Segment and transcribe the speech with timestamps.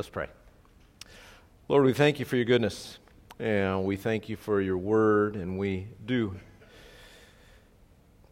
[0.00, 0.28] Let's pray.
[1.68, 2.98] Lord, we thank you for your goodness,
[3.38, 6.36] and we thank you for your word, and we do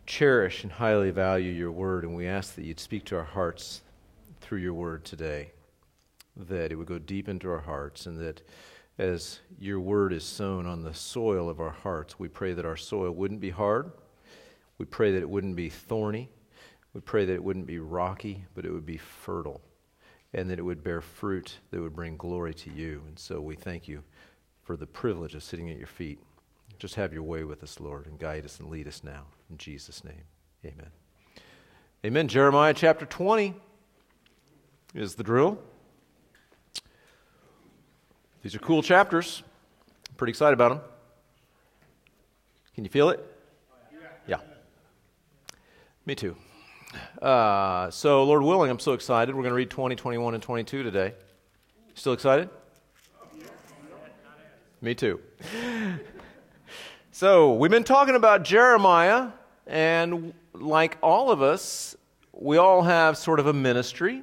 [0.06, 3.82] cherish and highly value your word, and we ask that you'd speak to our hearts
[4.40, 5.52] through your word today,
[6.38, 8.40] that it would go deep into our hearts, and that
[8.96, 12.78] as your word is sown on the soil of our hearts, we pray that our
[12.78, 13.92] soil wouldn't be hard.
[14.78, 16.30] We pray that it wouldn't be thorny.
[16.94, 19.60] We pray that it wouldn't be rocky, but it would be fertile
[20.34, 23.02] and that it would bear fruit that would bring glory to you.
[23.06, 24.02] And so we thank you
[24.62, 26.18] for the privilege of sitting at your feet.
[26.78, 29.24] Just have your way with us, Lord, and guide us and lead us now.
[29.50, 30.24] In Jesus' name,
[30.64, 30.90] amen.
[32.04, 32.28] Amen.
[32.28, 33.54] Jeremiah chapter 20
[34.94, 35.58] is the drill.
[38.42, 39.42] These are cool chapters.
[40.08, 40.80] I'm pretty excited about them.
[42.74, 43.18] Can you feel it?
[43.72, 43.96] Oh,
[44.28, 44.38] yeah.
[46.06, 46.36] Me too.
[47.20, 49.34] Uh, so, Lord willing, I'm so excited.
[49.34, 51.14] We're going to read 20, 21, and 22 today.
[51.94, 52.48] Still excited?
[54.80, 55.20] Me too.
[57.10, 59.28] so, we've been talking about Jeremiah,
[59.66, 61.96] and like all of us,
[62.32, 64.22] we all have sort of a ministry,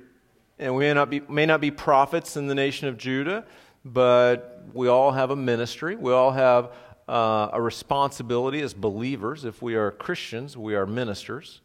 [0.57, 3.45] and we may not be, may not be prophets in the nation of Judah,
[3.83, 5.95] but we all have a ministry.
[5.95, 6.71] We all have
[7.07, 9.45] uh, a responsibility as believers.
[9.45, 11.61] If we are Christians, we are ministers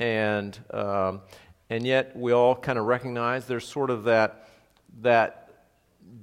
[0.00, 1.20] and um,
[1.68, 4.48] and yet we all kind of recognize there's sort of that
[5.02, 5.36] that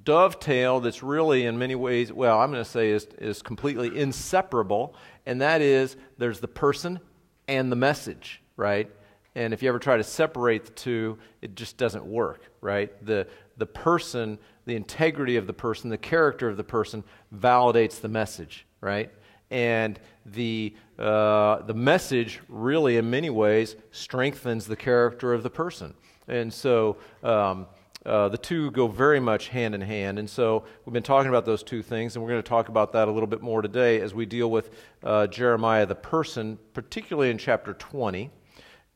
[0.03, 4.93] dovetail that's really in many ways well i'm going to say is, is completely inseparable
[5.25, 6.99] and that is there's the person
[7.47, 8.91] and the message right?
[9.35, 12.91] And if you ever try to separate the two it just doesn't work right?
[13.05, 18.09] The the person the integrity of the person the character of the person validates the
[18.09, 19.11] message right
[19.49, 25.93] and the, uh, the message really, in many ways, strengthens the character of the person.
[26.27, 27.67] And so um,
[28.05, 30.19] uh, the two go very much hand in hand.
[30.19, 32.93] And so we've been talking about those two things, and we're going to talk about
[32.93, 34.71] that a little bit more today as we deal with
[35.03, 38.29] uh, Jeremiah the person, particularly in chapter 20.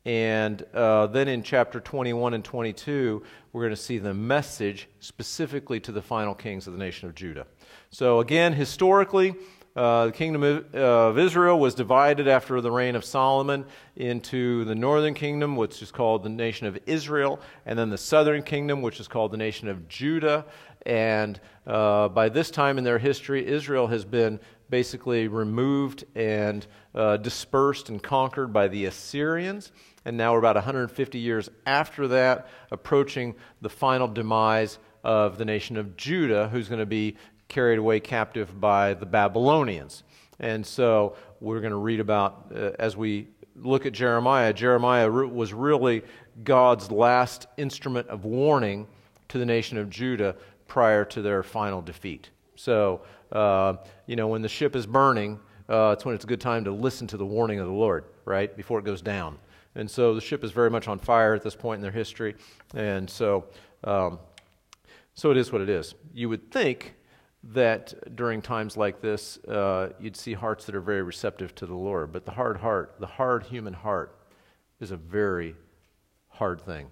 [0.04, 3.22] And uh, then in chapter 21 and 22,
[3.54, 7.14] we're going to see the message specifically to the final kings of the nation of
[7.14, 7.46] Judah.
[7.92, 9.36] So, again, historically,
[9.76, 10.44] uh, the kingdom
[10.74, 13.66] of Israel was divided after the reign of Solomon
[13.96, 18.44] into the northern kingdom, which is called the nation of Israel, and then the southern
[18.44, 20.46] kingdom, which is called the nation of Judah.
[20.86, 24.40] And uh, by this time in their history, Israel has been
[24.70, 26.66] basically removed and
[26.96, 29.72] uh, dispersed and conquered by the Assyrians.
[30.04, 35.78] And now we're about 150 years after that, approaching the final demise of the nation
[35.78, 37.16] of Judah, who's going to be
[37.52, 40.04] carried away captive by the Babylonians.
[40.40, 45.54] And so we're going to read about, uh, as we look at Jeremiah, Jeremiah was
[45.54, 46.02] really
[46.46, 48.88] God's last instrument of warning
[49.28, 50.36] to the nation of Judah
[50.68, 52.30] prior to their final defeat.
[52.56, 53.02] So,
[53.34, 53.76] uh,
[54.08, 55.38] you know, when the ship is burning,
[55.68, 58.06] uh, it's when it's a good time to listen to the warning of the Lord,
[58.24, 58.56] right?
[58.56, 59.38] Before it goes down.
[59.76, 62.36] And so the ship is very much on fire at this point in their history.
[62.74, 63.46] And so,
[63.84, 64.20] um,
[65.16, 65.96] so it is what it is.
[66.14, 66.96] You would think
[67.44, 71.76] that during times like this, uh, you'd see hearts that are very receptive to the
[71.76, 72.12] Lord.
[72.12, 74.16] But the hard heart, the hard human heart,
[74.80, 75.56] is a very
[76.30, 76.88] hard thing.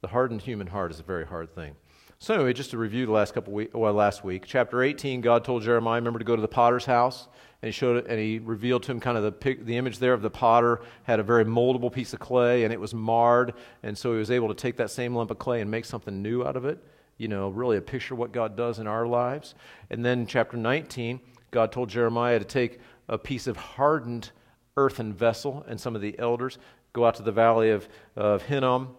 [0.00, 1.74] The hardened human heart is a very hard thing.
[2.18, 5.44] So anyway, just to review the last couple week, well, last week, chapter 18, God
[5.44, 7.28] told Jeremiah, remember to go to the potter's house,
[7.60, 10.14] and he showed it, and he revealed to him kind of the the image there
[10.14, 13.96] of the potter had a very moldable piece of clay, and it was marred, and
[13.98, 16.42] so he was able to take that same lump of clay and make something new
[16.42, 16.82] out of it
[17.18, 19.54] you know, really a picture of what God does in our lives.
[19.90, 24.30] And then chapter 19, God told Jeremiah to take a piece of hardened
[24.76, 26.58] earthen vessel, and some of the elders
[26.92, 28.94] go out to the valley of, of Hinnom.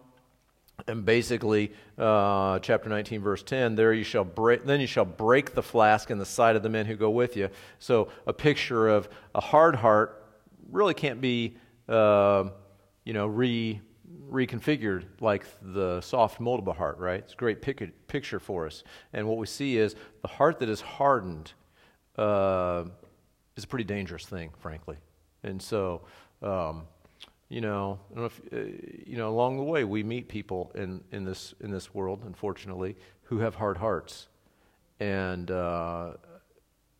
[0.86, 5.54] And basically, uh, chapter 19, verse 10, there you shall break, then you shall break
[5.54, 7.50] the flask in the sight of the men who go with you.
[7.80, 10.24] So, a picture of a hard heart
[10.70, 11.56] really can't be,
[11.88, 12.44] uh,
[13.04, 13.80] you know, re
[14.30, 17.20] reconfigured like the soft, moldable heart, right?
[17.20, 18.84] It's a great pic- picture for us.
[19.12, 21.52] And what we see is the heart that is hardened
[22.16, 22.84] uh,
[23.56, 24.96] is a pretty dangerous thing, frankly.
[25.42, 26.02] And so,
[26.42, 26.82] um,
[27.48, 28.56] you know, if, uh,
[29.06, 32.96] you know, along the way, we meet people in, in, this, in this world, unfortunately,
[33.22, 34.28] who have hard hearts.
[35.00, 36.12] And uh,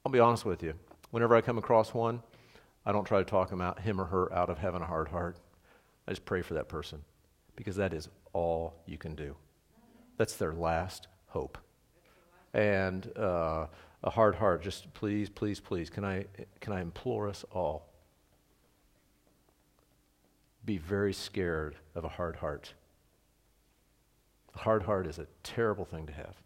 [0.05, 0.75] I'll be honest with you,
[1.11, 2.23] whenever I come across one,
[2.87, 5.09] I don't try to talk him, out, him or her out of having a hard
[5.09, 5.37] heart.
[6.09, 7.03] I just pray for that person
[7.55, 9.37] because that is all you can do.
[10.17, 11.59] That's their last hope.
[12.55, 13.67] And uh,
[14.03, 16.25] a hard heart, just please, please, please, can I,
[16.61, 17.93] can I implore us all?
[20.65, 22.73] Be very scared of a hard heart.
[24.55, 26.37] A hard heart is a terrible thing to have.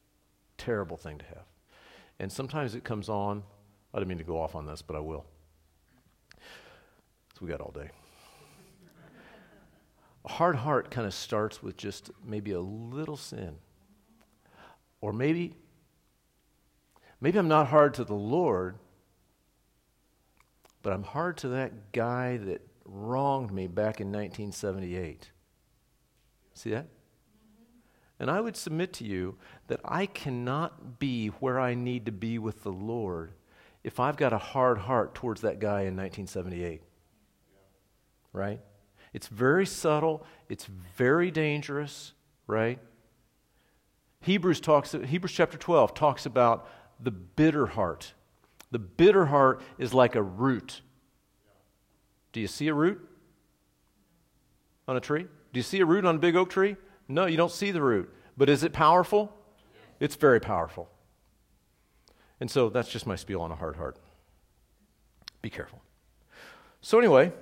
[0.59, 1.45] Terrible thing to have.
[2.19, 3.45] And sometimes it comes on.
[3.95, 5.25] I didn't mean to go off on this, but I will.
[7.35, 7.91] So we got all day.
[10.25, 13.57] A hard heart kind of starts with just maybe a little sin.
[15.01, 15.55] Or maybe
[17.21, 18.77] maybe I'm not hard to the Lord,
[20.83, 25.31] but I'm hard to that guy that wronged me back in 1978.
[26.55, 26.87] See that?
[28.21, 29.37] And I would submit to you
[29.67, 33.33] that I cannot be where I need to be with the Lord
[33.83, 36.83] if I've got a hard heart towards that guy in 1978.
[38.33, 38.61] Right?
[39.13, 40.67] It's very subtle, it's
[40.97, 42.13] very dangerous,
[42.47, 42.79] right?
[44.21, 46.69] Hebrews talks Hebrews chapter 12 talks about
[47.01, 48.15] the bitter heart.
[48.71, 50.81] The bitter heart is like a root.
[52.33, 53.07] Do you see a root
[54.89, 55.25] on a tree?
[55.25, 56.77] Do you see a root on a big oak tree?
[57.09, 58.13] No, you don't see the root.
[58.37, 59.33] But is it powerful?
[60.01, 60.89] It's very powerful.
[62.41, 63.99] And so that's just my spiel on a hard heart.
[65.43, 65.83] Be careful.
[66.81, 67.33] So, anyway,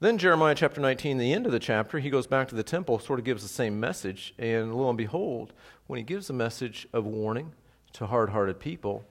[0.00, 2.98] then Jeremiah chapter 19, the end of the chapter, he goes back to the temple,
[2.98, 4.34] sort of gives the same message.
[4.38, 5.52] And lo and behold,
[5.86, 7.52] when he gives a message of warning
[7.94, 9.04] to hard hearted people,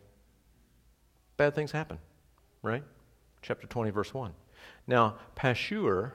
[1.37, 1.97] bad things happen,
[2.61, 2.83] right?
[3.41, 4.31] Chapter 20, verse 1.
[4.87, 6.11] Now, Pashur,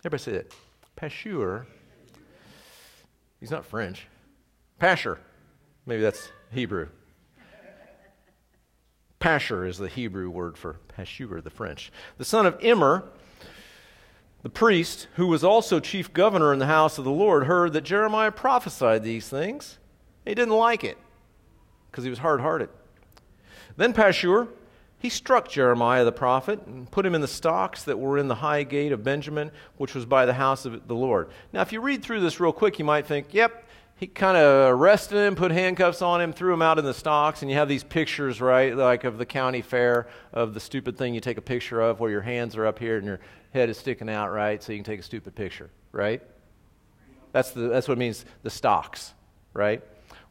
[0.00, 0.54] everybody say it.
[0.96, 1.66] Pashur,
[3.40, 4.06] he's not French.
[4.80, 5.18] Pashur,
[5.84, 6.88] maybe that's Hebrew.
[9.20, 11.90] Pashur is the Hebrew word for Pashur, the French.
[12.18, 13.04] The son of Immer,
[14.42, 17.82] the priest, who was also chief governor in the house of the Lord, heard that
[17.82, 19.78] Jeremiah prophesied these things.
[20.24, 20.98] He didn't like it
[21.90, 22.68] because he was hard hearted.
[23.76, 24.48] Then Pashur,
[24.98, 28.34] he struck Jeremiah the prophet and put him in the stocks that were in the
[28.36, 31.30] high gate of Benjamin, which was by the house of the Lord.
[31.52, 33.64] Now, if you read through this real quick, you might think, yep,
[33.96, 37.42] he kind of arrested him, put handcuffs on him, threw him out in the stocks,
[37.42, 41.14] and you have these pictures, right, like of the county fair of the stupid thing
[41.14, 43.20] you take a picture of where your hands are up here and your
[43.52, 46.22] head is sticking out, right, so you can take a stupid picture, right?
[47.32, 49.14] That's, the, that's what it means, the stocks,
[49.52, 49.82] right?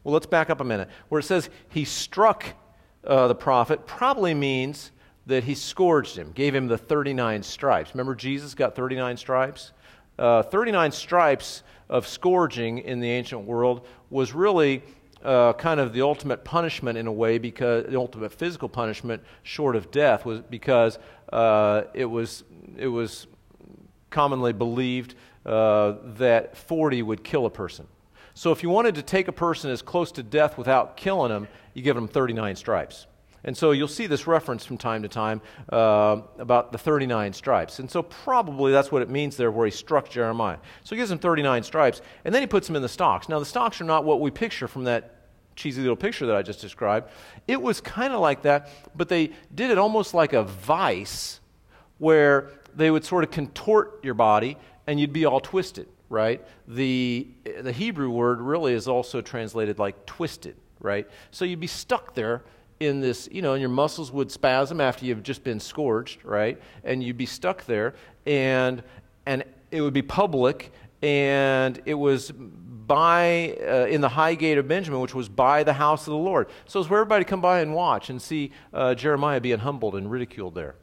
[0.04, 0.88] Well, let's back up a minute.
[1.08, 2.44] Where it says he struck
[3.04, 4.92] uh, the prophet probably means
[5.26, 7.94] that he scourged him, gave him the 39 stripes.
[7.94, 9.72] Remember, Jesus got 39 stripes?
[10.18, 14.82] Uh, 39 stripes of scourging in the ancient world was really
[15.22, 19.76] uh, kind of the ultimate punishment in a way because the ultimate physical punishment short
[19.76, 20.98] of death was because
[21.32, 22.44] uh, it was
[22.76, 23.26] it was
[24.10, 25.14] commonly believed
[25.44, 27.86] uh, that 40 would kill a person
[28.34, 31.48] so if you wanted to take a person as close to death without killing them
[31.74, 33.06] you give them 39 stripes
[33.44, 35.40] and so you'll see this reference from time to time
[35.72, 37.78] uh, about the 39 stripes.
[37.78, 40.58] And so probably that's what it means there where he struck Jeremiah.
[40.84, 43.28] So he gives him 39 stripes, and then he puts him in the stocks.
[43.28, 45.17] Now, the stocks are not what we picture from that
[45.58, 47.10] cheesy little picture that I just described.
[47.46, 51.40] It was kind of like that, but they did it almost like a vice
[51.98, 54.56] where they would sort of contort your body
[54.86, 56.42] and you'd be all twisted, right?
[56.68, 57.26] The,
[57.60, 61.06] the Hebrew word really is also translated like twisted, right?
[61.32, 62.42] So you'd be stuck there
[62.80, 66.60] in this, you know, and your muscles would spasm after you've just been scorched, right?
[66.84, 67.94] And you'd be stuck there,
[68.24, 68.82] and
[69.26, 70.72] and it would be public,
[71.02, 75.74] and it was by uh, in the high gate of Benjamin, which was by the
[75.74, 76.48] house of the Lord.
[76.66, 80.10] So it's where everybody come by and watch and see uh, Jeremiah being humbled and
[80.10, 80.74] ridiculed there.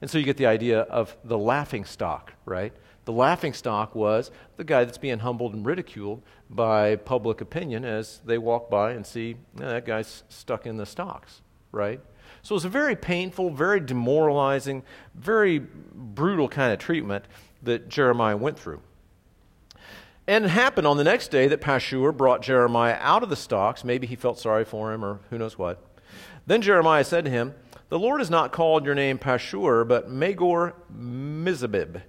[0.00, 2.72] And so you get the idea of the laughing stock, right?
[3.04, 8.20] The laughing stock was the guy that's being humbled and ridiculed by public opinion as
[8.24, 12.00] they walk by and see that guy's stuck in the stocks, right?
[12.42, 14.82] So it was a very painful, very demoralizing,
[15.14, 17.24] very brutal kind of treatment
[17.62, 18.80] that Jeremiah went through.
[20.26, 23.84] And it happened on the next day that Pashur brought Jeremiah out of the stocks.
[23.84, 25.84] Maybe he felt sorry for him or who knows what.
[26.46, 27.54] Then Jeremiah said to him,
[27.88, 32.02] The Lord has not called your name Pashur, but Magor Missabib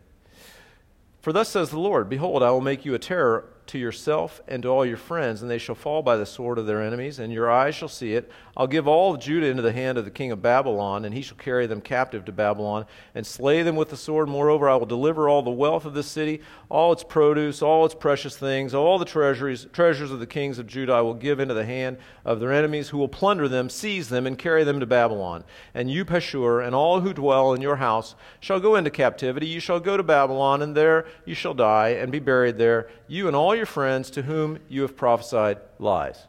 [1.24, 4.62] for thus says the Lord Behold, I will make you a terror to yourself and
[4.63, 7.32] to all your friends, and they shall fall by the sword of their enemies, and
[7.32, 8.29] your eyes shall see it.
[8.55, 11.38] I'll give all Judah into the hand of the king of Babylon, and he shall
[11.38, 14.29] carry them captive to Babylon, and slay them with the sword.
[14.29, 17.95] Moreover, I will deliver all the wealth of the city, all its produce, all its
[17.95, 21.55] precious things, all the treasuries, treasures of the kings of Judah I will give into
[21.55, 24.86] the hand of their enemies, who will plunder them, seize them, and carry them to
[24.86, 25.43] Babylon.
[25.74, 29.48] And you, Pashur, and all who dwell in your house shall go into captivity.
[29.48, 33.25] You shall go to Babylon, and there you shall die, and be buried there, you
[33.27, 36.27] and all your friends to whom you have prophesied lies.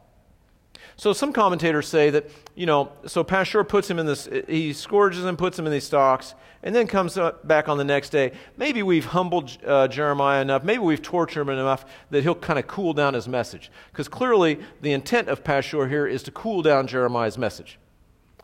[0.96, 5.24] So some commentators say that, you know, so Pashur puts him in this, he scourges
[5.24, 8.32] him, puts him in these stocks, and then comes back on the next day.
[8.56, 12.66] Maybe we've humbled uh, Jeremiah enough, maybe we've tortured him enough that he'll kind of
[12.66, 13.70] cool down his message.
[13.90, 17.78] Because clearly the intent of Pashur here is to cool down Jeremiah's message.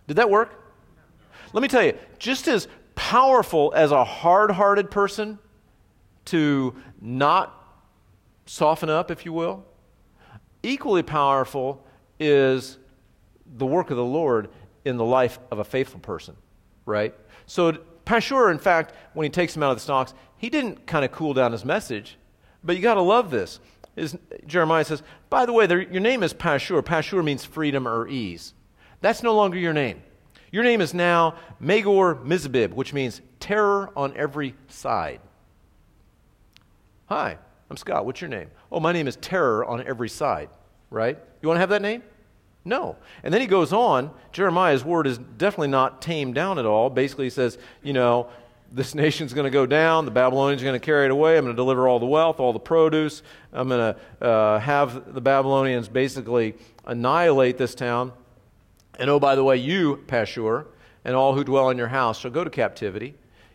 [0.08, 0.60] Did that work?
[1.52, 5.38] Let me tell you, just as powerful as a hard hearted person
[6.26, 7.56] to not
[8.44, 9.64] soften up, if you will,
[10.62, 11.84] equally powerful
[12.20, 12.78] is
[13.56, 14.48] the work of the Lord
[14.84, 16.36] in the life of a faithful person,
[16.86, 17.14] right?
[17.46, 17.72] So
[18.06, 21.10] Pashur, in fact, when he takes him out of the stocks, he didn't kind of
[21.10, 22.16] cool down his message,
[22.62, 23.58] but you got to love this.
[23.96, 26.80] Is, Jeremiah says, by the way, there, your name is Pashur.
[26.82, 28.54] Pashur means freedom or ease.
[29.00, 30.02] That's no longer your name.
[30.52, 35.20] Your name is now Magor Missabib, which means terror on every side.
[37.06, 38.06] Hi, I'm Scott.
[38.06, 38.50] What's your name?
[38.70, 40.48] Oh, my name is Terror on every side,
[40.90, 41.18] right?
[41.42, 42.02] You want to have that name?
[42.64, 42.96] No.
[43.22, 44.10] And then he goes on.
[44.32, 46.90] Jeremiah's word is definitely not tamed down at all.
[46.90, 48.28] Basically, he says, you know,
[48.70, 50.04] this nation's going to go down.
[50.04, 51.38] The Babylonians are going to carry it away.
[51.38, 53.22] I'm going to deliver all the wealth, all the produce.
[53.52, 58.12] I'm going to uh, have the Babylonians basically annihilate this town.
[58.98, 60.66] And oh, by the way, you, Pashur,
[61.04, 63.14] and all who dwell in your house shall go to captivity.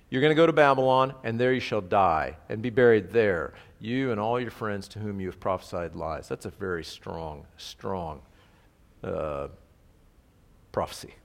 [0.09, 3.53] You're going to go to Babylon, and there you shall die and be buried there,
[3.79, 6.27] you and all your friends to whom you have prophesied lies.
[6.27, 8.21] That's a very strong, strong
[9.05, 9.47] uh,
[10.71, 11.15] prophecy.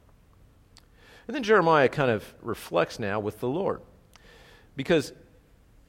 [1.27, 3.81] And then Jeremiah kind of reflects now with the Lord.
[4.77, 5.13] Because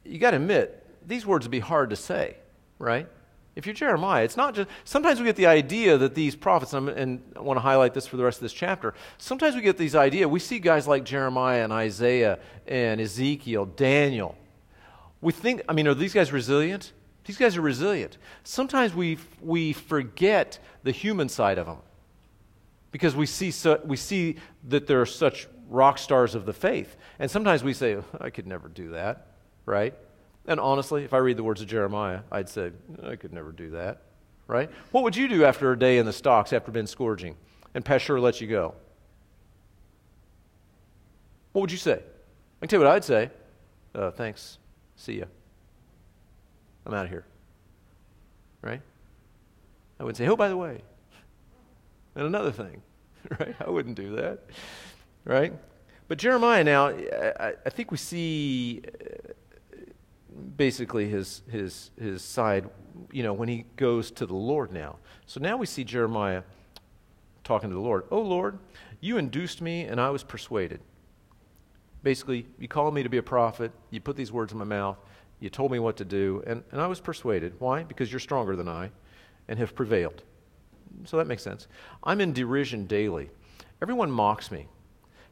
[0.03, 2.37] you got to admit, these words would be hard to say,
[2.79, 3.07] right?
[3.55, 6.89] If you're Jeremiah, it's not just, sometimes we get the idea that these prophets, and,
[6.89, 9.77] and I want to highlight this for the rest of this chapter, sometimes we get
[9.77, 14.37] these idea, we see guys like Jeremiah and Isaiah and Ezekiel, Daniel.
[15.19, 16.93] We think, I mean, are these guys resilient?
[17.25, 18.17] These guys are resilient.
[18.43, 21.77] Sometimes we, we forget the human side of them
[22.91, 24.37] because we see, so, we see
[24.69, 26.97] that they're such rock stars of the faith.
[27.19, 29.27] And sometimes we say, I could never do that,
[29.65, 29.93] right?
[30.47, 32.71] And honestly, if I read the words of Jeremiah, I'd say,
[33.03, 34.01] I could never do that,
[34.47, 34.69] right?
[34.91, 37.37] What would you do after a day in the stocks after been scourging
[37.73, 38.73] and Pashur lets you go?
[41.53, 41.93] What would you say?
[41.93, 43.29] I can tell you what I'd say.
[43.93, 44.57] Uh, thanks.
[44.95, 45.25] See ya.
[46.85, 47.25] I'm out of here.
[48.61, 48.81] Right?
[49.99, 50.81] I wouldn't say, oh, by the way,
[52.15, 52.81] and another thing,
[53.39, 53.55] right?
[53.59, 54.39] I wouldn't do that,
[55.25, 55.53] right?
[56.07, 59.31] But Jeremiah now, I, I think we see uh,
[60.57, 62.69] basically his, his, his side,
[63.11, 64.97] you know, when he goes to the Lord now.
[65.25, 66.43] So now we see Jeremiah
[67.43, 68.03] talking to the Lord.
[68.11, 68.59] Oh, Lord,
[68.99, 70.81] you induced me and I was persuaded.
[72.03, 74.97] Basically, you called me to be a prophet, you put these words in my mouth,
[75.41, 77.55] you told me what to do, and, and I was persuaded.
[77.59, 77.83] Why?
[77.83, 78.91] Because you're stronger than I
[79.47, 80.23] and have prevailed.
[81.03, 81.67] So that makes sense.
[82.03, 83.29] I'm in derision daily.
[83.81, 84.67] Everyone mocks me.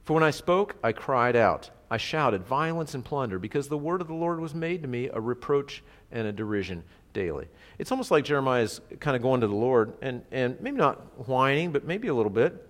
[0.04, 1.70] For when I spoke, I cried out.
[1.92, 5.10] I shouted violence and plunder because the word of the Lord was made to me
[5.14, 7.48] a reproach and a derision daily.
[7.78, 11.28] It's almost like Jeremiah is kind of going to the Lord and, and maybe not
[11.28, 12.68] whining, but maybe a little bit.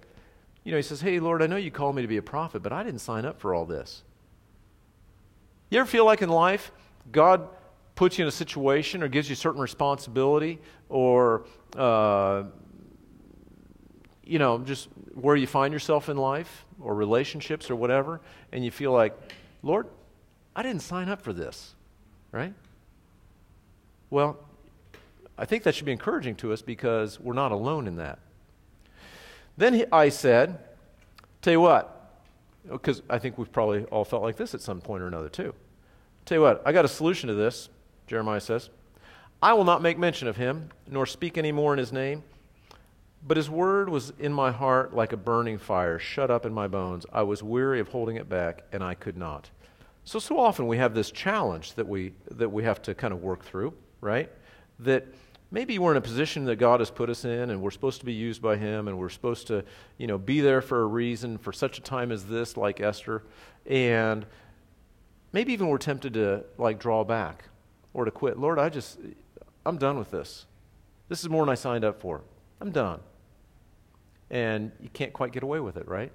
[0.65, 2.61] You know, he says, Hey, Lord, I know you called me to be a prophet,
[2.61, 4.03] but I didn't sign up for all this.
[5.69, 6.71] You ever feel like in life,
[7.11, 7.47] God
[7.95, 12.43] puts you in a situation or gives you certain responsibility or, uh,
[14.23, 16.65] you know, just where you find yourself in life?
[16.81, 19.17] or relationships or whatever, and you feel like,
[19.63, 19.87] Lord,
[20.55, 21.75] I didn't sign up for this,
[22.31, 22.53] right?
[24.09, 24.37] Well,
[25.37, 28.19] I think that should be encouraging to us because we're not alone in that.
[29.57, 30.59] Then he, I said,
[31.41, 32.13] Tell you what,
[32.69, 35.53] because I think we've probably all felt like this at some point or another too.
[36.29, 37.69] Tell you what, I got a solution to this,
[38.05, 38.69] Jeremiah says.
[39.41, 42.21] I will not make mention of him, nor speak any more in his name.
[43.25, 46.67] But his word was in my heart like a burning fire, shut up in my
[46.67, 47.07] bones.
[47.11, 49.49] I was weary of holding it back, and I could not.
[50.03, 53.23] So, so often we have this challenge that we, that we have to kind of
[53.23, 54.31] work through, right?
[54.77, 55.07] That
[55.49, 58.05] maybe we're in a position that God has put us in, and we're supposed to
[58.05, 59.65] be used by Him, and we're supposed to,
[59.97, 63.23] you know, be there for a reason, for such a time as this, like Esther.
[63.65, 64.27] And
[65.31, 67.45] maybe even we're tempted to, like, draw back
[67.93, 68.37] or to quit.
[68.37, 68.99] Lord, I just,
[69.65, 70.45] I'm done with this.
[71.07, 72.21] This is more than I signed up for.
[72.61, 72.99] I'm done
[74.29, 76.11] and you can't quite get away with it, right?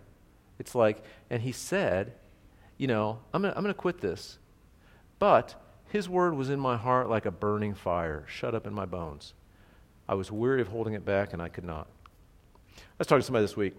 [0.59, 2.12] It's like, and he said,
[2.78, 4.38] you know, I'm going to I'm going to quit this.
[5.18, 5.54] But
[5.88, 9.35] his word was in my heart like a burning fire, shut up in my bones.
[10.09, 11.88] I was weary of holding it back, and I could not.
[12.76, 13.75] I was talking to somebody this week.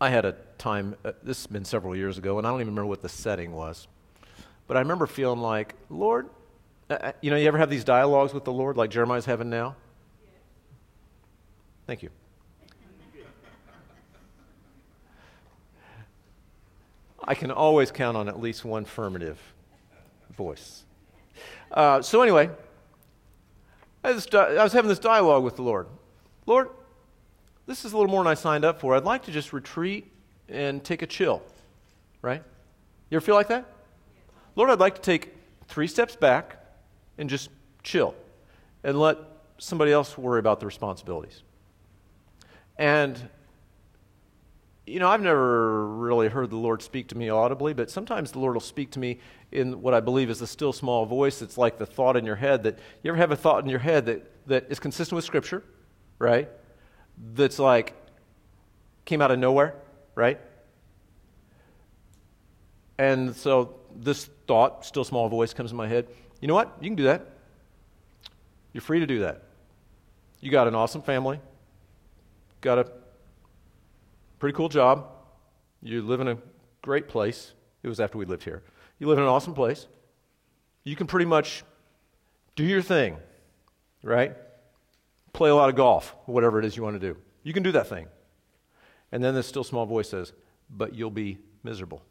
[0.00, 2.74] I had a time, uh, this has been several years ago, and I don't even
[2.74, 3.86] remember what the setting was.
[4.66, 6.28] But I remember feeling like, Lord,
[6.90, 9.50] uh, uh you know, you ever have these dialogues with the Lord like Jeremiah's having
[9.50, 9.76] now?
[11.86, 12.10] Thank you.
[17.24, 19.38] I can always count on at least one affirmative
[20.36, 20.84] voice.
[21.70, 22.50] Uh, so, anyway,
[24.02, 25.86] I was having this dialogue with the Lord.
[26.46, 26.68] Lord,
[27.66, 28.94] this is a little more than I signed up for.
[28.94, 30.10] I'd like to just retreat
[30.48, 31.42] and take a chill,
[32.20, 32.42] right?
[33.10, 33.64] You ever feel like that?
[34.56, 35.34] Lord, I'd like to take
[35.68, 36.56] three steps back
[37.18, 37.48] and just
[37.82, 38.14] chill
[38.82, 39.18] and let
[39.58, 41.42] somebody else worry about the responsibilities.
[42.76, 43.28] And,
[44.86, 48.40] you know, I've never really heard the Lord speak to me audibly, but sometimes the
[48.40, 49.20] Lord will speak to me
[49.52, 51.40] in what I believe is a still small voice.
[51.40, 53.78] It's like the thought in your head that you ever have a thought in your
[53.78, 55.62] head that, that is consistent with Scripture,
[56.18, 56.48] right?
[57.18, 57.94] That's like
[59.04, 59.74] came out of nowhere,
[60.14, 60.40] right?
[62.98, 66.06] And so this thought, still small voice, comes in my head.
[66.40, 66.76] You know what?
[66.80, 67.30] You can do that.
[68.72, 69.42] You're free to do that.
[70.40, 71.40] You got an awesome family,
[72.60, 72.90] got a
[74.38, 75.06] pretty cool job,
[75.82, 76.38] you live in a
[76.82, 77.52] great place.
[77.82, 78.62] It was after we lived here.
[78.98, 79.86] You live in an awesome place.
[80.82, 81.62] You can pretty much
[82.56, 83.16] do your thing,
[84.02, 84.36] right?
[85.34, 87.18] Play a lot of golf, whatever it is you want to do.
[87.42, 88.06] You can do that thing.
[89.12, 90.32] And then this still small voice says,
[90.70, 92.02] But you'll be miserable.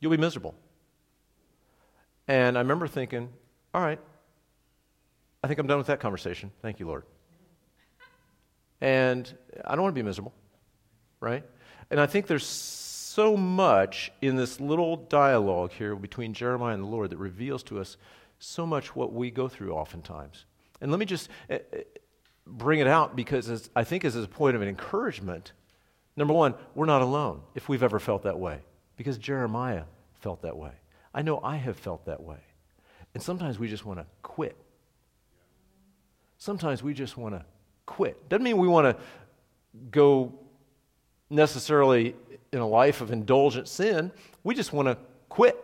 [0.00, 0.54] You'll be miserable.
[2.28, 3.28] And I remember thinking,
[3.74, 3.98] all right,
[5.42, 6.50] I think I'm done with that conversation.
[6.62, 7.04] Thank you, Lord.
[8.80, 9.32] And
[9.64, 10.34] I don't want to be miserable,
[11.20, 11.44] right?
[11.90, 16.88] And I think there's so much in this little dialogue here between Jeremiah and the
[16.88, 17.96] Lord that reveals to us
[18.44, 20.44] so much what we go through oftentimes.
[20.80, 21.82] And let me just eh, eh,
[22.46, 25.52] bring it out because I think as a point of an encouragement.
[26.16, 28.60] Number one, we're not alone if we've ever felt that way
[28.96, 29.84] because Jeremiah
[30.20, 30.72] felt that way.
[31.12, 32.38] I know I have felt that way.
[33.14, 34.56] And sometimes we just want to quit.
[36.38, 37.44] Sometimes we just want to
[37.86, 38.28] quit.
[38.28, 39.02] Doesn't mean we want to
[39.90, 40.32] go
[41.30, 42.14] necessarily
[42.52, 44.12] in a life of indulgent sin.
[44.42, 44.98] We just want to
[45.28, 45.56] quit.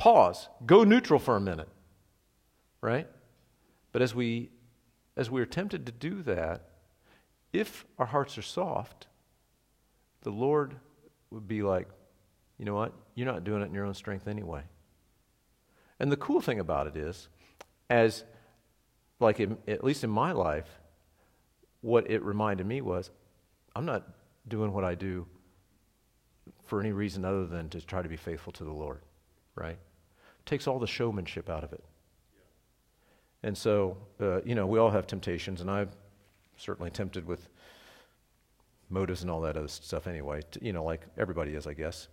[0.00, 0.48] Pause.
[0.64, 1.68] Go neutral for a minute.
[2.80, 3.06] Right?
[3.92, 4.50] But as we
[5.14, 6.70] as we are tempted to do that,
[7.52, 9.08] if our hearts are soft,
[10.22, 10.76] the Lord
[11.30, 11.86] would be like,
[12.56, 12.94] you know what?
[13.14, 14.62] You're not doing it in your own strength anyway.
[15.98, 17.28] And the cool thing about it is,
[17.90, 18.24] as
[19.18, 20.80] like in, at least in my life,
[21.82, 23.10] what it reminded me was,
[23.76, 24.08] I'm not
[24.48, 25.26] doing what I do
[26.64, 29.02] for any reason other than to try to be faithful to the Lord,
[29.54, 29.76] right?
[30.50, 31.84] Takes all the showmanship out of it.
[33.44, 35.90] And so, uh, you know, we all have temptations, and I'm
[36.56, 37.48] certainly tempted with
[38.88, 42.08] motives and all that other stuff anyway, to, you know, like everybody is, I guess.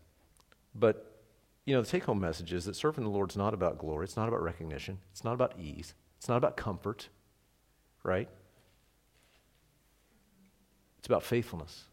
[0.76, 1.20] But,
[1.66, 4.04] you know, the take home message is that serving the Lord is not about glory,
[4.04, 7.10] it's not about recognition, it's not about ease, it's not about comfort,
[8.04, 8.30] right?
[11.00, 11.86] It's about faithfulness,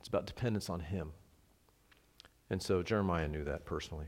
[0.00, 1.12] it's about dependence on Him.
[2.48, 4.06] And so Jeremiah knew that personally.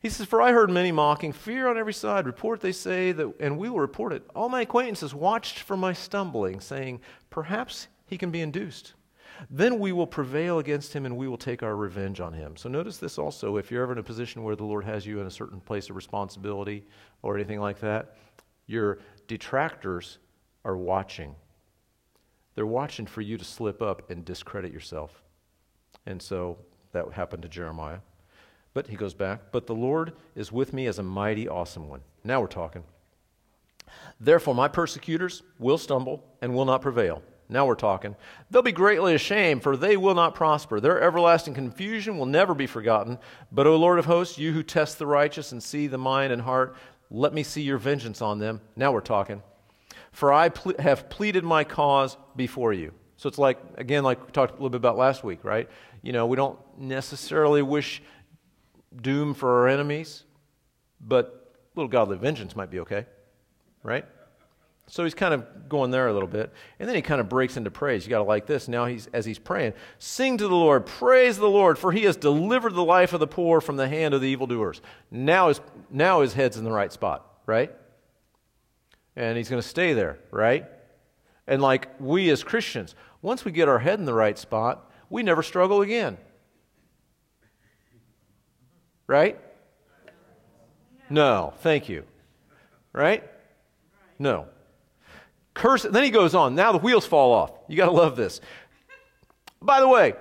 [0.00, 2.26] He says, For I heard many mocking, fear on every side.
[2.26, 4.22] Report, they say, that, and we will report it.
[4.34, 7.00] All my acquaintances watched for my stumbling, saying,
[7.30, 8.94] Perhaps he can be induced.
[9.50, 12.56] Then we will prevail against him and we will take our revenge on him.
[12.56, 15.20] So notice this also if you're ever in a position where the Lord has you
[15.20, 16.86] in a certain place of responsibility
[17.22, 18.16] or anything like that,
[18.66, 20.18] your detractors
[20.64, 21.34] are watching.
[22.54, 25.22] They're watching for you to slip up and discredit yourself.
[26.06, 26.58] And so
[26.92, 27.98] that happened to Jeremiah.
[28.74, 32.00] But he goes back, but the Lord is with me as a mighty, awesome one.
[32.24, 32.82] Now we're talking.
[34.20, 37.22] Therefore, my persecutors will stumble and will not prevail.
[37.48, 38.16] Now we're talking.
[38.50, 40.80] They'll be greatly ashamed, for they will not prosper.
[40.80, 43.18] Their everlasting confusion will never be forgotten.
[43.52, 46.42] But, O Lord of hosts, you who test the righteous and see the mind and
[46.42, 46.74] heart,
[47.10, 48.60] let me see your vengeance on them.
[48.74, 49.42] Now we're talking.
[50.10, 52.92] For I ple- have pleaded my cause before you.
[53.16, 55.68] So it's like, again, like we talked a little bit about last week, right?
[56.02, 58.02] You know, we don't necessarily wish
[59.00, 60.24] doom for our enemies,
[61.00, 63.06] but a little godly vengeance might be okay,
[63.82, 64.04] right?
[64.86, 66.52] So he's kind of going there a little bit.
[66.78, 68.04] And then he kind of breaks into praise.
[68.04, 68.68] You got to like this.
[68.68, 72.16] Now he's as he's praying, sing to the Lord, praise the Lord, for he has
[72.16, 74.82] delivered the life of the poor from the hand of the evildoers.
[75.10, 77.72] Now his now his head's in the right spot, right?
[79.16, 80.66] And he's going to stay there, right?
[81.46, 85.22] And like we as Christians, once we get our head in the right spot, we
[85.22, 86.18] never struggle again.
[89.06, 89.38] Right?
[91.10, 92.04] No, thank you.
[92.92, 93.22] Right?
[94.18, 94.46] No.
[95.52, 95.82] Curse.
[95.82, 96.54] Then he goes on.
[96.54, 97.52] Now the wheels fall off.
[97.68, 98.40] You got to love this.
[99.60, 100.14] By the way,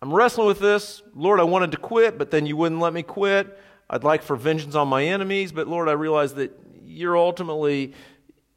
[0.00, 1.02] I'm wrestling with this.
[1.14, 3.58] Lord, I wanted to quit, but then you wouldn't let me quit.
[3.88, 7.94] I'd like for vengeance on my enemies, but Lord, I realize that you're ultimately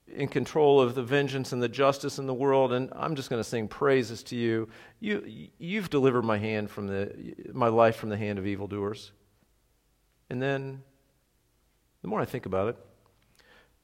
[0.07, 3.41] in control of the vengeance and the justice in the world, and I'm just going
[3.41, 4.69] to sing praises to you.
[4.99, 5.49] you.
[5.57, 9.11] You've delivered my hand from the, my life from the hand of evildoers.
[10.29, 10.81] And then,
[12.01, 12.77] the more I think about it,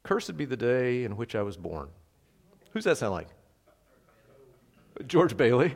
[0.04, 1.90] cursed be the day in which I was born.
[2.72, 3.28] Who's that sound like?
[5.08, 5.76] George Bailey.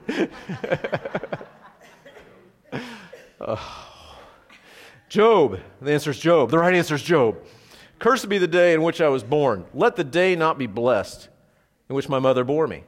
[3.40, 3.58] uh,
[5.10, 5.60] Job.
[5.82, 6.52] The answer is Job.
[6.52, 7.38] The right answer is Job.
[8.00, 9.66] Cursed be the day in which I was born.
[9.74, 11.30] Let the day not be blessed
[11.90, 12.84] in which my mother bore me.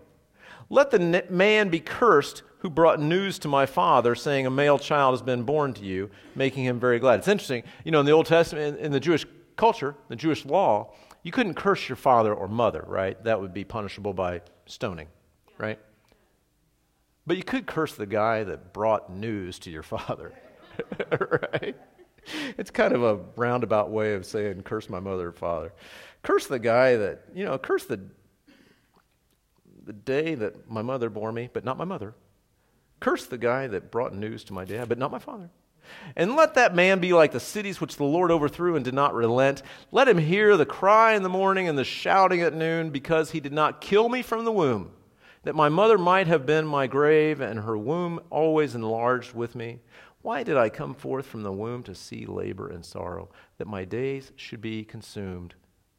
[0.70, 5.14] Let the man be cursed who brought news to my father saying, A male child
[5.14, 7.20] has been born to you, making him very glad.
[7.20, 7.64] It's interesting.
[7.84, 10.94] You know, in the Old Testament, in the Jewish culture, the Jewish law,
[11.24, 13.22] you couldn't curse your father or mother, right?
[13.24, 15.08] That would be punishable by stoning,
[15.58, 15.80] right?
[17.26, 20.34] But you could curse the guy that brought news to your father,
[21.54, 21.76] right?
[22.58, 25.74] it's kind of a roundabout way of saying curse my mother or father.
[26.24, 28.02] Curse the guy that, you know, curse the
[29.86, 32.14] the day that my mother bore me, but not my mother.
[33.00, 35.50] Curse the guy that brought news to my dad, but not my father.
[36.16, 39.14] And let that man be like the cities which the Lord overthrew and did not
[39.14, 39.62] relent.
[39.92, 43.40] Let him hear the cry in the morning and the shouting at noon, because he
[43.40, 44.92] did not kill me from the womb,
[45.44, 49.80] that my mother might have been my grave, and her womb always enlarged with me.
[50.22, 53.86] Why did I come forth from the womb to see labor and sorrow, that my
[53.86, 55.56] days should be consumed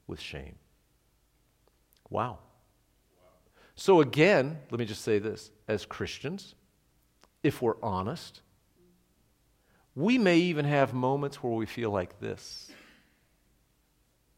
[0.07, 0.57] with shame?
[2.11, 2.41] Wow.
[3.75, 6.57] So, again, let me just say this as Christians,
[7.43, 8.43] if we're honest,
[9.95, 12.71] we may even have moments where we feel like this.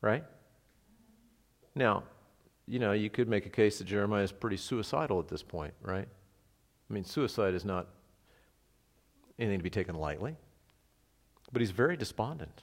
[0.00, 0.24] Right?
[1.74, 2.04] Now,
[2.66, 5.74] you know, you could make a case that Jeremiah is pretty suicidal at this point,
[5.82, 6.08] right?
[6.88, 7.88] I mean, suicide is not
[9.38, 10.36] anything to be taken lightly.
[11.52, 12.62] But he's very despondent.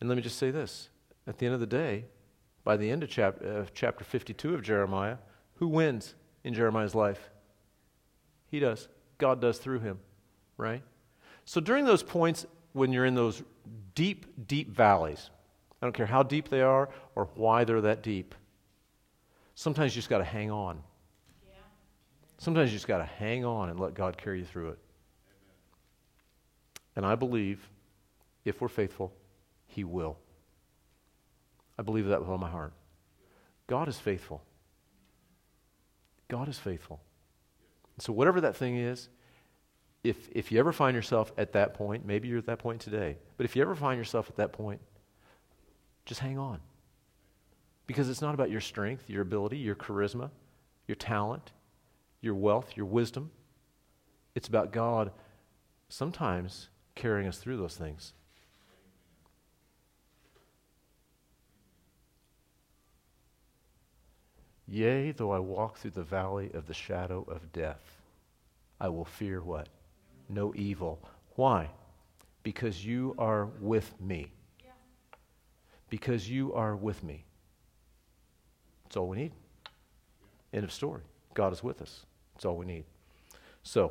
[0.00, 0.88] And let me just say this
[1.26, 2.06] at the end of the day,
[2.64, 5.18] by the end of chap- uh, chapter 52 of Jeremiah,
[5.56, 6.14] who wins
[6.44, 7.30] in Jeremiah's life?
[8.50, 8.88] He does.
[9.18, 9.98] God does through him,
[10.56, 10.82] right?
[11.44, 13.42] So during those points when you're in those
[13.94, 15.30] deep, deep valleys,
[15.80, 18.34] I don't care how deep they are or why they're that deep,
[19.54, 20.82] sometimes you just got to hang on.
[21.46, 21.54] Yeah.
[22.38, 24.78] Sometimes you just got to hang on and let God carry you through it.
[26.96, 27.68] And I believe,
[28.44, 29.12] if we're faithful,
[29.66, 30.18] He will.
[31.78, 32.72] I believe that with all my heart.
[33.66, 34.42] God is faithful.
[36.28, 37.00] God is faithful.
[38.00, 39.08] So, whatever that thing is,
[40.02, 43.18] if, if you ever find yourself at that point, maybe you're at that point today,
[43.36, 44.80] but if you ever find yourself at that point,
[46.06, 46.60] just hang on.
[47.86, 50.30] Because it's not about your strength, your ability, your charisma,
[50.86, 51.52] your talent,
[52.20, 53.30] your wealth, your wisdom.
[54.34, 55.12] It's about God
[55.88, 58.14] sometimes carrying us through those things.
[64.70, 68.00] Yea, though I walk through the valley of the shadow of death,
[68.80, 69.68] I will fear what?
[70.28, 71.02] No evil.
[71.34, 71.70] Why?
[72.44, 74.32] Because you are with me.
[75.90, 77.24] Because you are with me.
[78.84, 79.32] That's all we need.
[80.52, 81.02] End of story.
[81.34, 82.06] God is with us.
[82.34, 82.84] That's all we need.
[83.64, 83.90] So,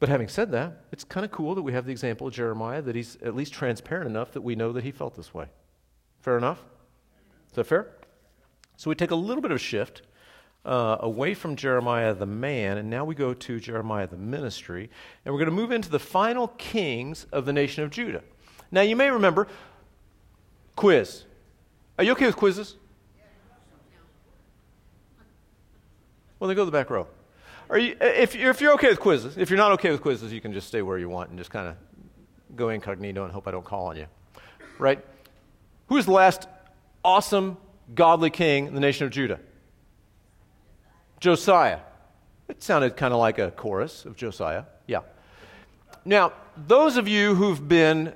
[0.00, 2.82] but having said that, it's kind of cool that we have the example of Jeremiah
[2.82, 5.46] that he's at least transparent enough that we know that he felt this way.
[6.20, 6.58] Fair enough?
[7.50, 8.01] Is that fair?
[8.82, 10.02] So we take a little bit of shift
[10.64, 14.90] uh, away from Jeremiah the man, and now we go to Jeremiah the ministry,
[15.24, 18.24] and we're going to move into the final kings of the nation of Judah.
[18.72, 19.46] Now you may remember,
[20.74, 21.22] quiz.
[21.96, 22.74] Are you okay with quizzes?
[26.40, 27.06] Well, then go to the back row.
[27.70, 30.40] Are you, if, if you're okay with quizzes, if you're not okay with quizzes, you
[30.40, 31.76] can just stay where you want and just kind of
[32.56, 34.06] go incognito and hope I don't call on you.
[34.80, 35.04] Right?
[35.86, 36.48] Who is the last
[37.04, 37.58] awesome,
[37.94, 39.40] godly king in the nation of Judah?
[41.20, 41.80] Josiah.
[42.48, 44.64] It sounded kind of like a chorus of Josiah.
[44.86, 45.00] Yeah.
[46.04, 48.12] Now, those of you who've been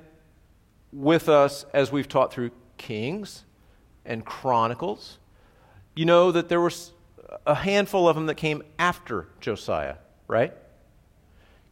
[0.91, 3.43] with us as we've taught through Kings
[4.05, 5.17] and Chronicles,
[5.95, 6.91] you know that there was
[7.45, 9.95] a handful of them that came after Josiah,
[10.27, 10.53] right?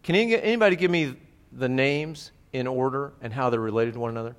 [0.04, 1.16] Can anybody give me
[1.52, 4.36] the names in order and how they're related to one another?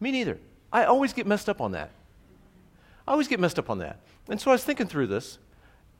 [0.00, 0.38] Me neither.
[0.74, 1.92] I always get messed up on that.
[3.06, 4.00] I always get messed up on that.
[4.28, 5.38] And so I was thinking through this,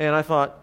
[0.00, 0.58] and I thought,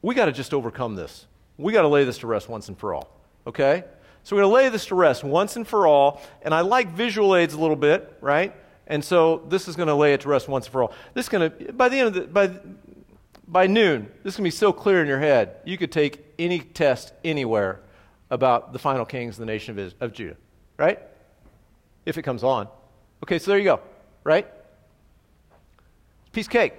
[0.00, 1.26] we got to just overcome this.
[1.58, 3.10] We got to lay this to rest once and for all.
[3.46, 3.84] Okay?
[4.22, 6.22] So we're going to lay this to rest once and for all.
[6.42, 8.54] And I like visual aids a little bit, right?
[8.86, 10.94] And so this is going to lay it to rest once and for all.
[11.12, 12.50] This is going to, by the end of the, by,
[13.46, 16.24] by noon, this is going to be so clear in your head, you could take
[16.38, 17.80] any test anywhere
[18.30, 20.36] about the final kings of the nation of, of Judah,
[20.78, 21.00] right?
[22.06, 22.68] If it comes on.
[23.22, 23.80] Okay, so there you go,
[24.24, 24.46] right?
[26.32, 26.74] Piece of cake.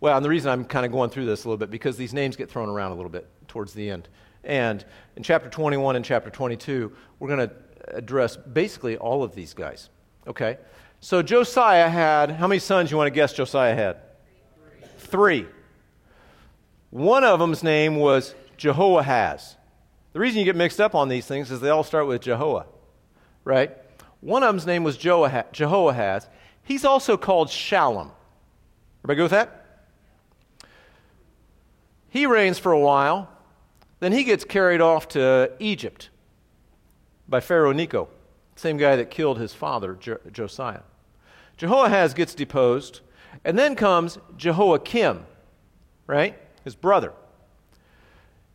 [0.00, 2.12] Well, and the reason I'm kind of going through this a little bit because these
[2.12, 4.08] names get thrown around a little bit towards the end.
[4.44, 4.84] And
[5.16, 7.54] in chapter 21 and chapter 22, we're going to
[7.88, 9.88] address basically all of these guys.
[10.26, 10.58] Okay?
[11.00, 13.98] So Josiah had, how many sons you want to guess Josiah had?
[14.98, 15.46] Three.
[16.90, 19.56] One of them's name was Jehoahaz.
[20.12, 22.66] The reason you get mixed up on these things is they all start with Jehovah,
[23.44, 23.76] right?
[24.24, 26.28] One of them's name was Jehoahaz.
[26.62, 28.10] He's also called Shallum.
[29.00, 29.84] Everybody go with that?
[32.08, 33.28] He reigns for a while.
[34.00, 36.08] Then he gets carried off to Egypt
[37.28, 38.08] by Pharaoh Necho,
[38.56, 39.98] same guy that killed his father,
[40.32, 40.80] Josiah.
[41.58, 43.00] Jehoahaz gets deposed,
[43.44, 45.26] and then comes Jehoiakim,
[46.06, 46.38] right?
[46.64, 47.12] His brother.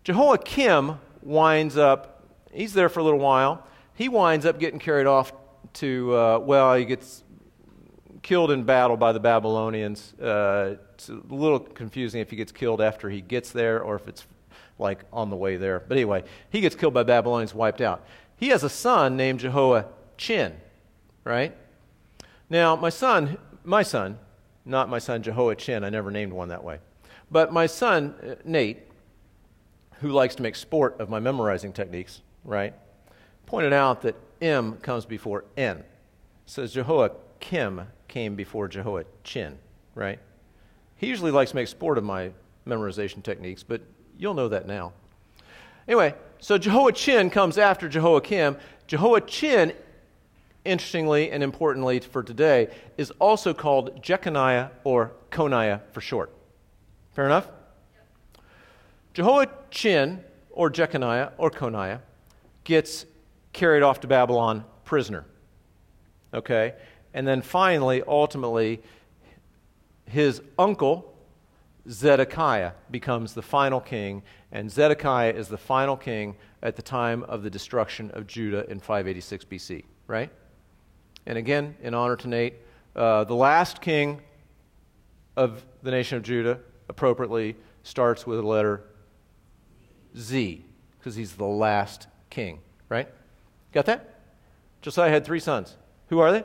[0.03, 3.67] Jehoiakim winds up, he's there for a little while.
[3.93, 5.31] He winds up getting carried off
[5.73, 7.23] to, uh, well, he gets
[8.21, 10.13] killed in battle by the Babylonians.
[10.19, 14.07] Uh, it's a little confusing if he gets killed after he gets there or if
[14.07, 14.25] it's
[14.77, 15.79] like on the way there.
[15.79, 18.03] But anyway, he gets killed by Babylonians, wiped out.
[18.37, 20.55] He has a son named Jehoiachin,
[21.23, 21.55] right?
[22.49, 24.17] Now, my son, my son,
[24.65, 26.79] not my son Jehoiachin, I never named one that way.
[27.31, 28.79] But my son, uh, Nate,
[29.99, 32.73] who likes to make sport of my memorizing techniques, right,
[33.45, 35.83] pointed out that M comes before N.
[36.45, 39.59] says Jehoiakim came before Jehoiachin,
[39.95, 40.19] right?
[40.95, 42.31] He usually likes to make sport of my
[42.67, 43.81] memorization techniques, but
[44.17, 44.93] you'll know that now.
[45.87, 48.57] Anyway, so Jehoiachin comes after Jehoiakim.
[48.87, 49.73] Jehoiachin,
[50.65, 56.31] interestingly and importantly for today, is also called Jeconiah or Coniah for short.
[57.13, 57.47] Fair enough?
[59.13, 62.01] Jehoiachin, or Jeconiah, or Coniah,
[62.63, 63.05] gets
[63.53, 65.25] carried off to Babylon prisoner.
[66.33, 66.75] Okay?
[67.13, 68.81] And then finally, ultimately,
[70.05, 71.15] his uncle,
[71.89, 77.43] Zedekiah, becomes the final king, and Zedekiah is the final king at the time of
[77.43, 80.29] the destruction of Judah in 586 BC, right?
[81.25, 82.55] And again, in honor to Nate,
[82.95, 84.21] uh, the last king
[85.37, 86.59] of the nation of Judah
[86.89, 88.83] appropriately starts with the letter
[90.17, 90.65] Z,
[90.97, 92.59] because he's the last king,
[92.89, 93.07] right?
[93.71, 94.19] Got that?
[94.81, 95.75] Josiah had three sons.
[96.07, 96.43] Who are they?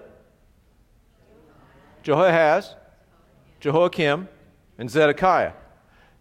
[2.02, 2.74] Jehoahaz,
[3.60, 4.28] Jehoiakim,
[4.78, 5.52] and Zedekiah.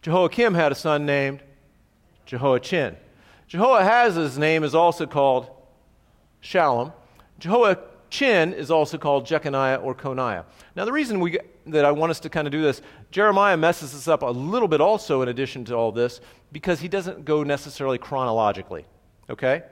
[0.01, 1.41] Jehoiakim had a son named
[2.25, 2.95] Jehoiachin.
[3.47, 5.49] Jehoahaz's name is also called
[6.41, 6.93] Shallum.
[7.39, 10.45] Jehoiachin is also called Jeconiah or Coniah.
[10.75, 13.91] Now, the reason we, that I want us to kind of do this, Jeremiah messes
[13.91, 17.43] this up a little bit also in addition to all this, because he doesn't go
[17.43, 18.85] necessarily chronologically.
[19.29, 19.63] Okay?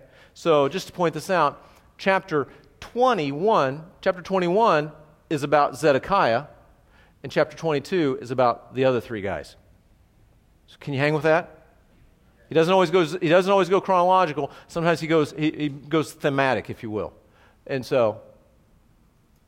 [0.41, 1.63] So, just to point this out,
[1.99, 2.47] chapter
[2.79, 4.91] 21, chapter 21
[5.29, 6.45] is about Zedekiah,
[7.21, 9.55] and chapter 22 is about the other three guys.
[10.65, 11.67] So can you hang with that?
[12.49, 14.49] He doesn't always go, he doesn't always go chronological.
[14.67, 17.13] Sometimes he goes, he, he goes thematic, if you will.
[17.67, 18.19] And so,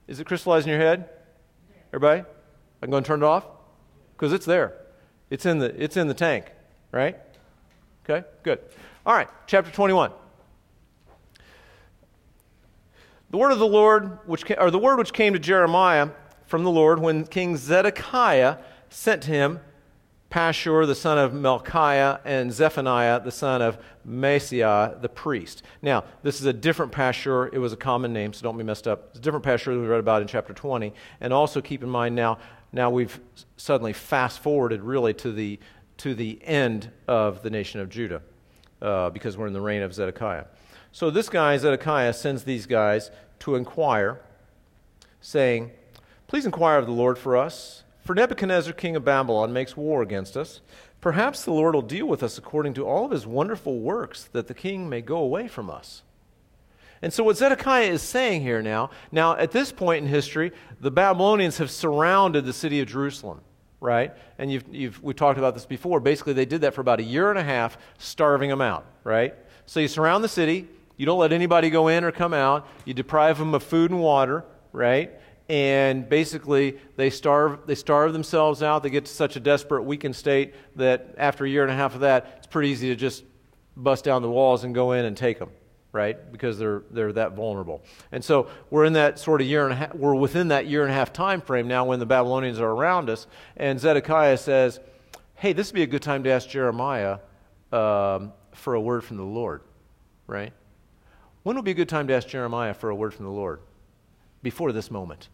[0.08, 1.10] is it crystallized in your head?
[1.88, 2.24] Everybody?
[2.84, 3.48] I'm going to turn it off?
[4.16, 4.76] Because it's there.
[5.32, 6.52] It's in, the, it's in the tank,
[6.92, 7.18] right?
[8.08, 8.60] Okay, good.
[9.08, 10.12] All right, chapter 21.
[13.34, 16.10] The word of the Lord, which or the word which came to Jeremiah
[16.46, 18.58] from the Lord when King Zedekiah
[18.90, 19.60] sent him
[20.30, 25.64] Pashur the son of Melchiah and Zephaniah the son of Maaseiah the priest.
[25.82, 27.52] Now, this is a different Pashur.
[27.52, 29.08] It was a common name, so don't be messed up.
[29.10, 30.94] It's a different Pashur that we read about in chapter 20.
[31.20, 32.38] And also keep in mind now,
[32.72, 33.20] now we've
[33.58, 35.60] suddenly fast forwarded really to the,
[35.98, 38.22] to the end of the nation of Judah
[38.80, 40.46] uh, because we're in the reign of Zedekiah.
[40.94, 44.22] So this guy, Zedekiah, sends these guys to inquire,
[45.20, 45.72] saying,
[46.28, 50.36] Please inquire of the Lord for us for Nebuchadnezzar, king of Babylon, makes war against
[50.36, 50.62] us.
[51.00, 54.48] Perhaps the Lord will deal with us according to all of his wonderful works, that
[54.48, 56.04] the king may go away from us.
[57.02, 60.92] And so, what Zedekiah is saying here now, now at this point in history, the
[60.92, 63.42] Babylonians have surrounded the city of Jerusalem,
[63.82, 64.14] right?
[64.38, 66.00] And you've, you've, we talked about this before.
[66.00, 69.36] Basically, they did that for about a year and a half, starving them out, right?
[69.66, 72.94] So, you surround the city, you don't let anybody go in or come out, you
[72.94, 75.12] deprive them of food and water, right?
[75.50, 78.84] and basically they starve, they starve themselves out.
[78.84, 81.96] They get to such a desperate, weakened state that after a year and a half
[81.96, 83.24] of that, it's pretty easy to just
[83.76, 85.50] bust down the walls and go in and take them,
[85.92, 86.32] right?
[86.32, 87.84] Because they're, they're that vulnerable.
[88.12, 90.84] And so we're in that sort of year and a half, we're within that year
[90.84, 93.28] and a half time frame now when the Babylonians are around us.
[93.58, 94.80] And Zedekiah says,
[95.36, 97.20] hey, this would be a good time to ask Jeremiah
[97.74, 99.62] um, for a word from the Lord,
[100.26, 100.54] right?
[101.44, 103.60] When would be a good time to ask Jeremiah for a word from the Lord?
[104.44, 105.30] before this moment.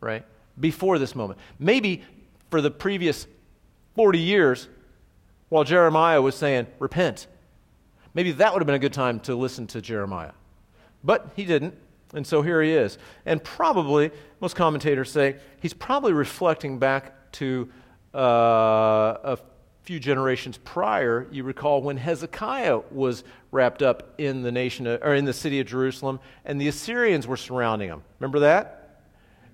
[0.00, 0.24] Right?
[0.60, 1.40] Before this moment.
[1.58, 2.02] Maybe
[2.50, 3.26] for the previous
[3.96, 4.68] 40 years,
[5.48, 7.26] while Jeremiah was saying, Repent,
[8.14, 10.32] maybe that would have been a good time to listen to Jeremiah.
[11.02, 11.74] But he didn't.
[12.14, 12.98] And so here he is.
[13.24, 17.70] And probably, most commentators say, he's probably reflecting back to
[18.14, 18.18] uh,
[19.24, 19.38] a
[19.82, 21.26] few generations prior.
[21.30, 25.66] You recall when Hezekiah was wrapped up in the nation or in the city of
[25.66, 28.02] Jerusalem, and the Assyrians were surrounding him.
[28.18, 28.78] Remember that?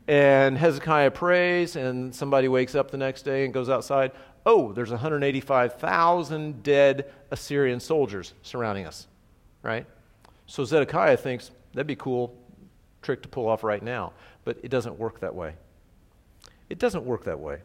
[0.06, 4.12] And Hezekiah prays, and somebody wakes up the next day and goes outside.
[4.46, 9.06] Oh, there's 185,000 dead Assyrian soldiers surrounding us,
[9.62, 9.84] right?
[10.46, 12.34] So Zedekiah thinks that'd be cool
[13.02, 14.12] trick to pull off right now,
[14.44, 15.54] but it doesn't work that way.
[16.70, 17.58] It doesn't work that way.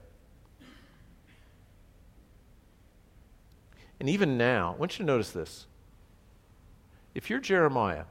[4.00, 5.66] And even now, I want you to notice this.
[7.16, 8.06] If you're Jeremiah,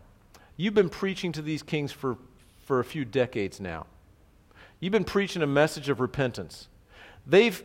[0.56, 2.16] you've been preaching to these kings for,
[2.64, 3.86] for a few decades now.
[4.80, 6.68] You've been preaching a message of repentance.
[7.26, 7.62] They've,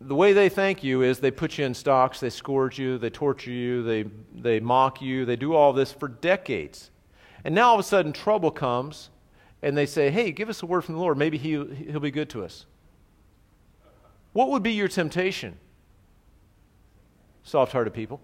[0.00, 3.10] the way they thank you is they put you in stocks, they scourge you, they
[3.10, 6.90] torture you, they, they mock you, they do all this for decades.
[7.44, 9.10] And now all of a sudden trouble comes,
[9.62, 11.18] and they say, hey, give us a word from the Lord.
[11.18, 12.66] Maybe he, he'll be good to us.
[14.32, 15.58] What would be your temptation?
[17.50, 18.20] Soft hearted people.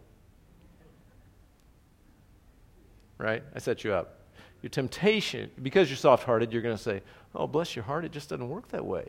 [3.18, 3.42] Right?
[3.56, 4.20] I set you up.
[4.62, 7.02] Your temptation, because you're soft hearted, you're going to say,
[7.34, 9.08] oh, bless your heart, it just doesn't work that way.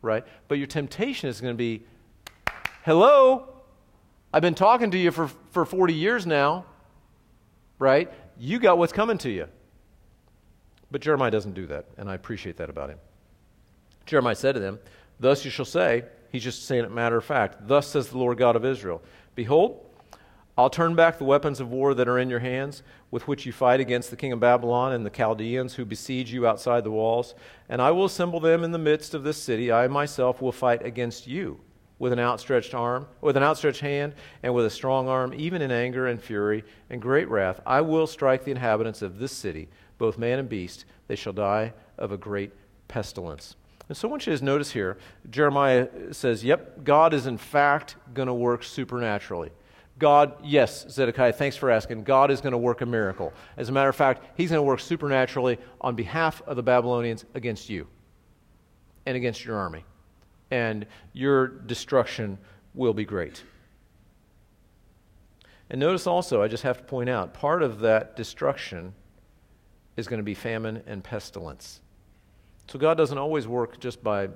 [0.00, 0.24] Right?
[0.48, 1.82] But your temptation is going to be,
[2.86, 3.46] hello,
[4.32, 6.64] I've been talking to you for, for 40 years now.
[7.78, 8.10] Right?
[8.38, 9.48] You got what's coming to you.
[10.90, 12.98] But Jeremiah doesn't do that, and I appreciate that about him.
[14.06, 14.78] Jeremiah said to them,
[15.20, 18.38] Thus you shall say, he's just saying it matter of fact, Thus says the Lord
[18.38, 19.02] God of Israel
[19.34, 19.86] Behold,
[20.56, 23.52] I'll turn back the weapons of war that are in your hands, with which you
[23.52, 27.34] fight against the king of Babylon and the Chaldeans who besiege you outside the walls,
[27.70, 29.72] and I will assemble them in the midst of this city.
[29.72, 31.60] I myself will fight against you
[31.98, 35.70] with an outstretched arm, with an outstretched hand, and with a strong arm, even in
[35.70, 37.60] anger and fury and great wrath.
[37.64, 39.68] I will strike the inhabitants of this city,
[39.98, 40.84] both man and beast.
[41.06, 42.52] They shall die of a great
[42.88, 43.56] pestilence.
[43.92, 44.96] And so I want you to notice here,
[45.28, 49.50] Jeremiah says, Yep, God is in fact going to work supernaturally.
[49.98, 52.04] God, yes, Zedekiah, thanks for asking.
[52.04, 53.34] God is going to work a miracle.
[53.58, 57.26] As a matter of fact, he's going to work supernaturally on behalf of the Babylonians
[57.34, 57.86] against you
[59.04, 59.84] and against your army.
[60.50, 62.38] And your destruction
[62.72, 63.42] will be great.
[65.68, 68.94] And notice also, I just have to point out, part of that destruction
[69.98, 71.82] is going to be famine and pestilence.
[72.72, 74.30] So God doesn't always work just by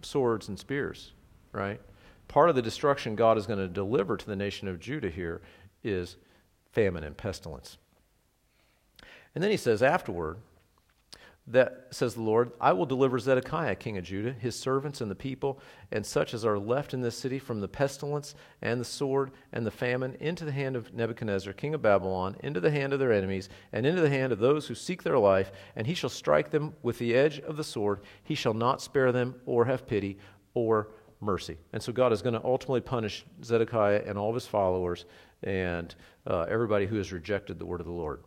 [0.00, 1.10] swords and spears,
[1.50, 1.80] right?
[2.28, 5.40] Part of the destruction God is going to deliver to the nation of Judah here
[5.82, 6.14] is
[6.70, 7.78] famine and pestilence.
[9.34, 10.36] And then he says afterward,
[11.48, 15.16] that says the Lord, I will deliver Zedekiah, king of Judah, his servants and the
[15.16, 19.32] people, and such as are left in this city from the pestilence and the sword
[19.52, 23.00] and the famine into the hand of Nebuchadnezzar, king of Babylon, into the hand of
[23.00, 26.10] their enemies, and into the hand of those who seek their life, and he shall
[26.10, 28.02] strike them with the edge of the sword.
[28.22, 30.18] He shall not spare them or have pity
[30.54, 31.56] or mercy.
[31.72, 35.06] And so God is going to ultimately punish Zedekiah and all of his followers
[35.42, 35.92] and
[36.24, 38.22] uh, everybody who has rejected the word of the Lord.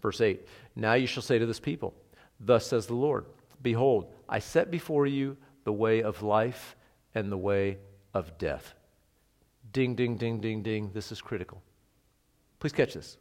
[0.00, 1.94] Verse 8 Now you shall say to this people,
[2.40, 3.26] Thus says the Lord
[3.60, 6.76] Behold, I set before you the way of life
[7.14, 7.78] and the way
[8.14, 8.74] of death.
[9.72, 10.90] Ding, ding, ding, ding, ding.
[10.94, 11.62] This is critical.
[12.60, 13.18] Please catch this.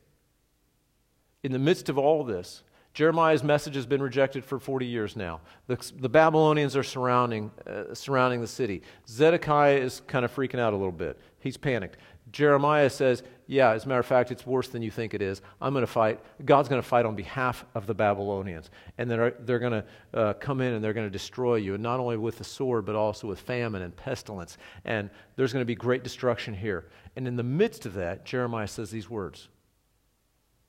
[1.43, 5.15] In the midst of all of this, Jeremiah's message has been rejected for 40 years
[5.15, 5.41] now.
[5.67, 8.82] The, the Babylonians are surrounding, uh, surrounding the city.
[9.08, 11.19] Zedekiah is kind of freaking out a little bit.
[11.39, 11.97] He's panicked.
[12.32, 15.42] Jeremiah says, Yeah, as a matter of fact, it's worse than you think it is.
[15.62, 16.20] I'm going to fight.
[16.44, 18.70] God's going to fight on behalf of the Babylonians.
[18.98, 21.82] And they're, they're going to uh, come in and they're going to destroy you, and
[21.82, 24.58] not only with the sword, but also with famine and pestilence.
[24.84, 26.90] And there's going to be great destruction here.
[27.16, 29.48] And in the midst of that, Jeremiah says these words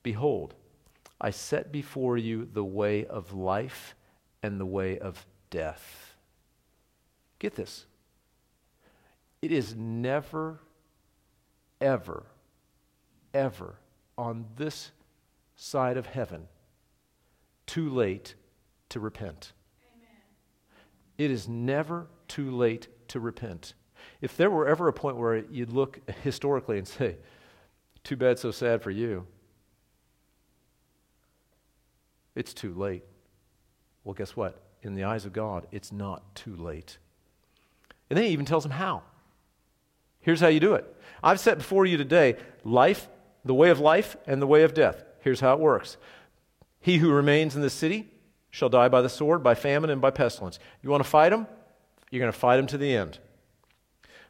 [0.04, 0.54] Behold,
[1.20, 3.96] I set before you the way of life
[4.42, 6.14] and the way of death.
[7.40, 7.86] Get this.
[9.42, 10.60] It is never
[11.80, 12.24] ever,
[13.34, 13.78] ever
[14.16, 14.90] on this
[15.56, 16.48] side of heaven
[17.66, 18.34] too late
[18.88, 19.52] to repent.
[19.94, 20.08] Amen.
[21.18, 23.74] It is never too late to repent.
[24.20, 27.16] If there were ever a point where you'd look historically and say,
[28.04, 29.26] too bad, so sad for you,
[32.34, 33.04] it's too late.
[34.04, 34.62] Well, guess what?
[34.82, 36.98] In the eyes of God, it's not too late.
[38.08, 39.02] And then he even tells them how.
[40.20, 40.96] Here's how you do it.
[41.22, 43.08] I've set before you today life,
[43.48, 45.02] the way of life, and the way of death.
[45.20, 45.96] Here's how it works.
[46.80, 48.08] He who remains in the city
[48.50, 50.58] shall die by the sword, by famine, and by pestilence.
[50.82, 51.46] You want to fight him?
[52.10, 53.18] You're going to fight him to the end.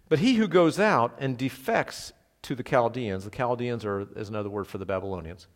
[0.08, 2.12] But he who goes out and defects
[2.42, 5.48] to the Chaldeans, the Chaldeans are, is another word for the Babylonians.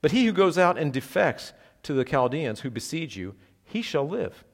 [0.00, 1.52] But he who goes out and defects
[1.82, 3.34] to the Chaldeans who besiege you,
[3.64, 4.44] he shall live.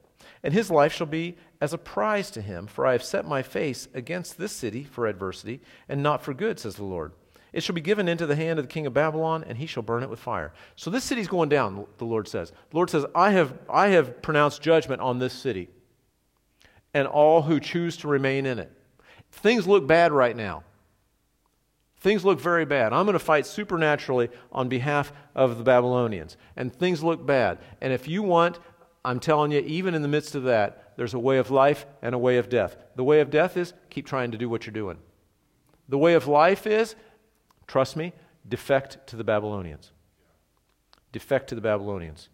[0.41, 3.43] And his life shall be as a prize to him, for I have set my
[3.43, 7.13] face against this city for adversity, and not for good, says the Lord.
[7.53, 9.83] It shall be given into the hand of the king of Babylon, and he shall
[9.83, 10.53] burn it with fire.
[10.75, 12.51] So this city's going down, the Lord says.
[12.51, 15.69] The Lord says, I have, I have pronounced judgment on this city
[16.93, 18.71] and all who choose to remain in it.
[19.31, 20.63] Things look bad right now.
[21.99, 22.93] Things look very bad.
[22.93, 26.37] I'm going to fight supernaturally on behalf of the Babylonians.
[26.55, 27.59] And things look bad.
[27.81, 28.59] And if you want,
[29.03, 32.13] I'm telling you, even in the midst of that, there's a way of life and
[32.13, 32.77] a way of death.
[32.95, 34.97] The way of death is keep trying to do what you're doing.
[35.89, 36.95] The way of life is,
[37.67, 38.13] trust me,
[38.47, 39.91] defect to the Babylonians.
[41.11, 42.29] Defect to the Babylonians.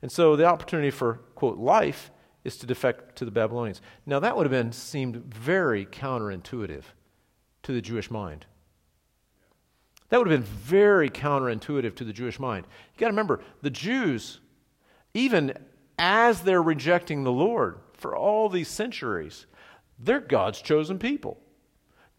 [0.00, 2.10] And so the opportunity for, quote, life
[2.44, 3.80] is to defect to the Babylonians.
[4.04, 6.82] Now, that would have been seemed very counterintuitive
[7.62, 8.46] to the Jewish mind.
[10.08, 12.66] That would have been very counterintuitive to the Jewish mind.
[12.94, 14.40] You got to remember, the Jews,
[15.14, 15.54] even
[15.98, 19.46] as they're rejecting the Lord for all these centuries,
[19.98, 21.38] they're God's chosen people.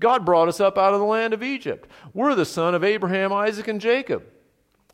[0.03, 1.87] God brought us up out of the land of Egypt.
[2.13, 4.25] We're the son of Abraham, Isaac, and Jacob.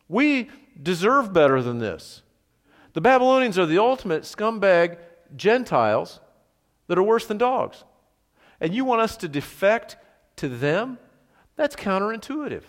[0.08, 2.22] We deserve better than this.
[2.94, 5.00] The Babylonians are the ultimate scumbag
[5.36, 6.20] Gentiles
[6.86, 7.84] that are worse than dogs.
[8.62, 9.98] And you want us to defect
[10.36, 11.00] to them?
[11.56, 12.62] That's counterintuitive.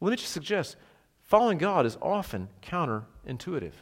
[0.00, 0.74] Let me just suggest
[1.22, 3.74] following God is often counterintuitive.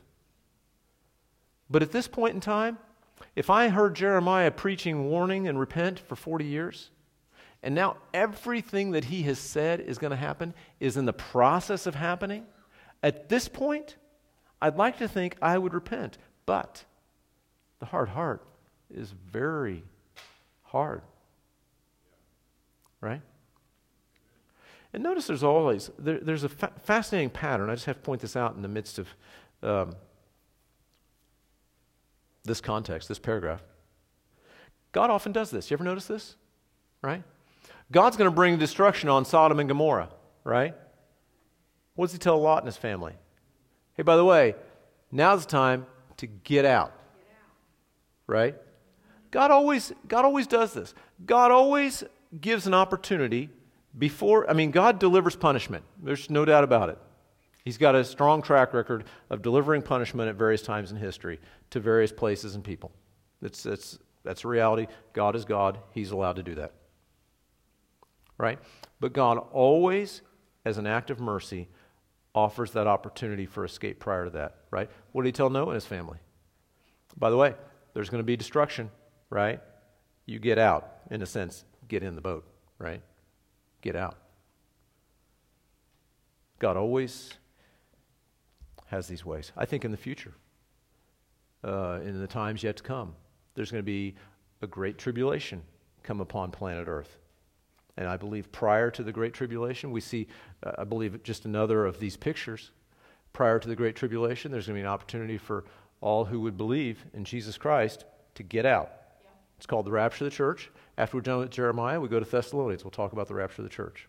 [1.71, 2.77] But at this point in time,
[3.39, 6.91] if I heard Jeremiah preaching warning and repent for 40 years,
[7.63, 11.87] and now everything that he has said is going to happen is in the process
[11.87, 12.47] of happening,
[13.01, 13.95] at this point,
[14.61, 16.19] I'd like to think I would repent.
[16.47, 16.83] But
[17.79, 18.43] the hard heart
[18.93, 19.85] is very
[20.65, 21.03] hard.
[23.01, 23.23] Right?
[24.93, 27.71] And notice there's always, there, there's a fa- fascinating pattern.
[27.71, 29.09] I just have to point this out in the midst of
[29.63, 29.95] um,
[32.49, 33.63] this context, this paragraph.
[34.93, 35.71] God often does this.
[35.71, 36.37] You ever notice this?
[37.03, 37.23] Right?
[37.93, 40.11] God's going to bring destruction on Sodom and Gomorrah,
[40.45, 40.75] right?
[41.95, 43.15] What does he tell Lot and his family?
[43.95, 44.55] Hey, by the way,
[45.11, 45.87] now's the time
[46.19, 46.93] to get out.
[48.27, 48.57] Right?
[49.31, 50.95] God always, God always does this.
[51.25, 52.05] God always
[52.41, 53.51] gives an opportunity
[53.97, 55.85] before, I mean, God delivers punishment.
[56.03, 56.99] There's no doubt about it.
[57.69, 61.39] He's got a strong track record of delivering punishment at various times in history
[61.69, 62.93] to various places and people.
[63.43, 64.87] It's, it's, that's a reality.
[65.13, 65.77] God is God.
[65.93, 66.73] He's allowed to do that.
[68.39, 68.59] Right?
[69.01, 70.23] But God always,
[70.65, 71.69] as an act of mercy,
[72.35, 74.61] offers that opportunity for escape prior to that.
[74.71, 74.89] Right?
[75.13, 76.21] What did he tell Noah and his family?
[77.19, 77.55] By the way,
[77.93, 78.91] there's going to be destruction,
[79.29, 79.61] right?
[80.25, 83.03] You get out, in a sense, get in the boat, right?
[83.83, 84.17] Get out.
[86.61, 87.35] God always
[88.89, 89.53] has these ways.
[89.57, 90.35] I think in the future,
[91.65, 93.15] uh, in the times yet to come,
[93.55, 94.15] there's going to be
[94.63, 95.63] a great tribulation
[96.03, 97.19] come upon planet Earth.
[97.99, 100.29] And I believe prior to the Great Tribulation, we see,
[100.63, 102.71] uh, I believe, just another of these pictures.
[103.33, 105.65] Prior to the Great Tribulation, there's going to be an opportunity for
[106.01, 108.05] all who would believe in Jesus Christ
[108.37, 108.93] to get out.
[109.23, 109.31] Yeah.
[109.57, 110.71] It's called the rapture of the church.
[110.97, 112.85] After we're done with Jeremiah, we go to Thessalonians.
[112.85, 114.09] We'll talk about the rapture of the church.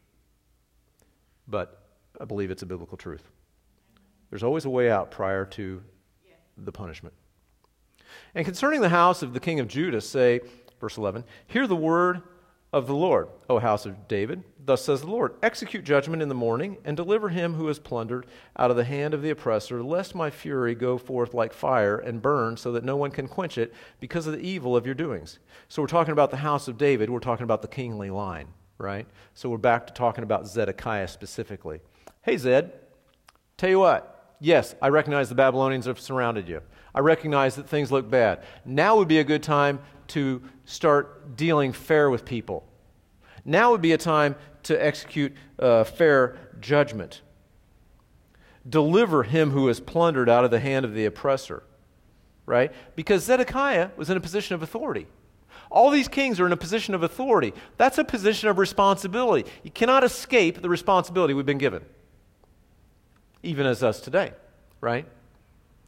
[1.48, 1.82] But
[2.22, 3.32] I believe it's a biblical truth.
[4.30, 5.82] There's always a way out prior to
[6.58, 7.16] the punishment.
[8.36, 10.42] And concerning the house of the king of Judah, say,
[10.80, 12.22] verse 11, hear the word
[12.72, 14.44] of the Lord, O house of David.
[14.64, 18.28] Thus says the Lord Execute judgment in the morning, and deliver him who is plundered
[18.58, 22.22] out of the hand of the oppressor, lest my fury go forth like fire and
[22.22, 25.40] burn, so that no one can quench it because of the evil of your doings.
[25.68, 29.08] So we're talking about the house of David, we're talking about the kingly line, right?
[29.34, 31.80] So we're back to talking about Zedekiah specifically.
[32.22, 32.72] Hey, Zed,
[33.58, 34.19] tell you what.
[34.40, 36.62] Yes, I recognize the Babylonians have surrounded you.
[36.96, 38.44] I recognize that things look bad.
[38.66, 39.80] Now would be a good time
[40.10, 42.66] to start dealing fair with people.
[43.46, 47.22] Now would be a time to execute uh, fair judgment.
[48.68, 51.64] Deliver him who is plundered out of the hand of the oppressor.
[52.46, 52.72] Right?
[52.96, 55.08] Because Zedekiah was in a position of authority.
[55.70, 57.54] All these kings are in a position of authority.
[57.78, 59.50] That's a position of responsibility.
[59.64, 61.86] You cannot escape the responsibility we've been given,
[63.44, 64.34] even as us today,
[64.82, 65.06] right?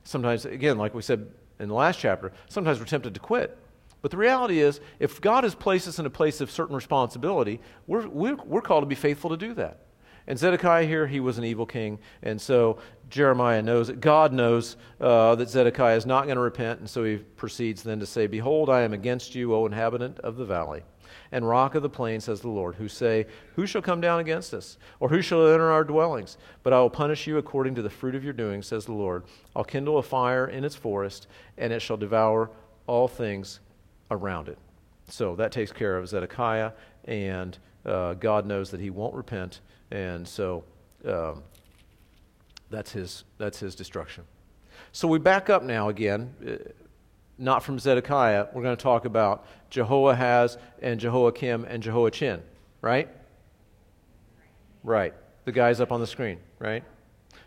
[0.04, 1.28] Sometimes, again, like we said
[1.60, 3.58] in the last chapter, sometimes we're tempted to quit.
[4.02, 7.60] But the reality is, if God has placed us in a place of certain responsibility,
[7.86, 9.82] we're, we're, we're called to be faithful to do that.
[10.28, 12.00] And Zedekiah here, he was an evil king.
[12.24, 12.80] And so
[13.10, 16.80] Jeremiah knows that God knows uh, that Zedekiah is not going to repent.
[16.80, 20.38] And so he proceeds then to say, Behold, I am against you, O inhabitant of
[20.38, 20.84] the valley
[21.32, 23.26] and rock of the plain, says the Lord, who say,
[23.56, 24.78] Who shall come down against us?
[25.00, 26.38] Or who shall enter our dwellings?
[26.64, 29.24] But I will punish you according to the fruit of your doing, says the Lord.
[29.56, 31.28] I'll kindle a fire in its forest,
[31.58, 32.52] and it shall devour
[32.88, 33.60] all things
[34.10, 34.58] around it.
[35.08, 36.72] So that takes care of Zedekiah,
[37.06, 40.64] and uh, God knows that he won't repent, and so
[41.06, 41.44] um,
[42.70, 44.24] that's, his, that's his destruction.
[44.92, 46.34] So we back up now again.
[47.42, 48.46] Not from Zedekiah.
[48.54, 52.44] We're going to talk about Jehoahaz and Jehoiakim and Jehoiachin,
[52.82, 53.10] right?
[54.84, 55.16] Right.
[55.46, 56.84] The guys up on the screen, right?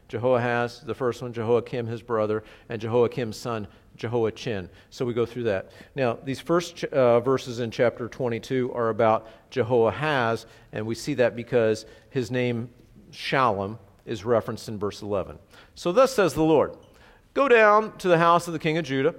[0.09, 4.69] Jehoahaz, the first one, Jehoiakim, his brother, and Jehoiakim's son, Jehoiachin.
[4.91, 5.71] So we go through that.
[5.95, 11.37] Now, these first uh, verses in chapter 22 are about Jehoahaz, and we see that
[11.37, 12.69] because his name,
[13.13, 15.39] Shallum, is referenced in verse 11.
[15.77, 16.77] So, thus says the Lord
[17.33, 19.15] Go down to the house of the king of Judah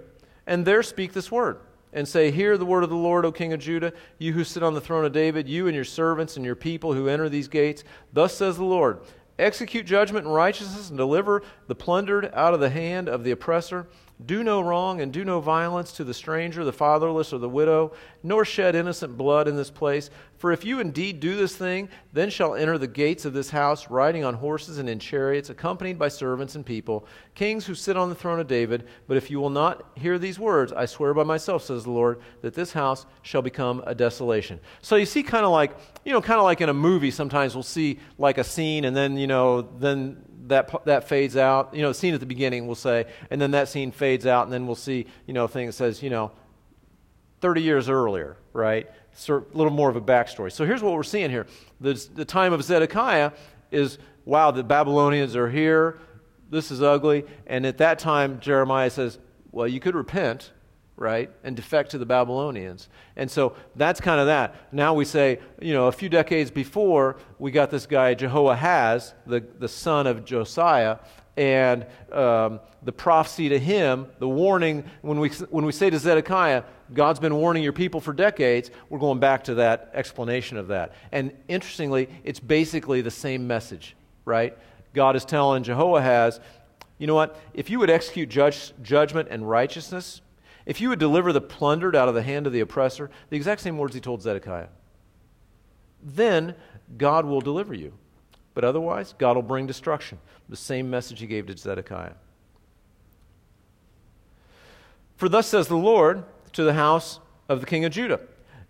[0.47, 1.59] and there speak this word
[1.93, 4.63] and say, Hear the word of the Lord, O King of Judah, you who sit
[4.63, 7.47] on the throne of David, you and your servants and your people who enter these
[7.47, 7.83] gates.
[8.13, 8.99] Thus says the Lord
[9.37, 13.87] Execute judgment and righteousness and deliver the plundered out of the hand of the oppressor.
[14.23, 17.91] Do no wrong and do no violence to the stranger, the fatherless, or the widow,
[18.23, 20.09] nor shed innocent blood in this place.
[20.37, 23.89] For if you indeed do this thing, then shall enter the gates of this house
[23.89, 28.07] riding on horses and in chariots, accompanied by servants and people, kings who sit on
[28.07, 28.87] the throne of David.
[29.05, 32.21] But if you will not hear these words, I swear by myself, says the Lord,
[32.41, 34.61] that this house shall become a desolation.
[34.81, 37.53] So you see, kind of like, you know, kind of like in a movie, sometimes
[37.53, 41.73] we'll see like a scene and then, you know, then that, that fades out.
[41.73, 44.45] You know, the scene at the beginning, we'll say, and then that scene fades out,
[44.45, 46.31] and then we'll see, you know, a thing that says, you know,
[47.41, 48.89] 30 years earlier, right?
[49.13, 50.51] So a little more of a backstory.
[50.51, 51.47] So here's what we're seeing here.
[51.79, 53.31] The, the time of Zedekiah
[53.71, 55.99] is, wow, the Babylonians are here.
[56.49, 57.25] This is ugly.
[57.47, 59.19] And at that time, Jeremiah says,
[59.51, 60.51] well, you could repent
[60.97, 61.29] right?
[61.43, 62.87] And defect to the Babylonians.
[63.15, 64.73] And so that's kind of that.
[64.73, 69.41] Now we say, you know, a few decades before, we got this guy, Jehoahaz, the,
[69.59, 70.99] the son of Josiah,
[71.37, 76.63] and um, the prophecy to him, the warning, when we, when we say to Zedekiah,
[76.93, 80.93] God's been warning your people for decades, we're going back to that explanation of that.
[81.11, 84.57] And interestingly, it's basically the same message, right?
[84.93, 86.39] God is telling Jehoahaz,
[86.99, 87.37] you know what?
[87.53, 90.21] If you would execute judge, judgment and righteousness,
[90.65, 93.61] if you would deliver the plundered out of the hand of the oppressor, the exact
[93.61, 94.67] same words he told Zedekiah,
[96.01, 96.55] then
[96.97, 97.93] God will deliver you.
[98.53, 100.19] But otherwise, God will bring destruction.
[100.47, 102.13] The same message he gave to Zedekiah.
[105.17, 108.21] For thus says the Lord to the house of the king of Judah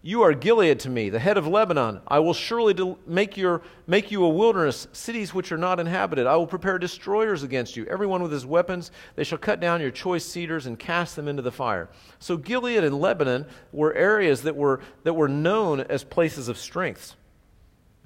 [0.06, 2.00] you are Gilead to me, the head of Lebanon.
[2.08, 6.28] I will surely make, your, make you a wilderness, cities which are not inhabited.
[6.28, 8.92] I will prepare destroyers against you, everyone with his weapons.
[9.16, 11.90] They shall cut down your choice cedars and cast them into the fire.
[12.20, 17.16] So Gilead and Lebanon were areas that were, that were known as places of strength.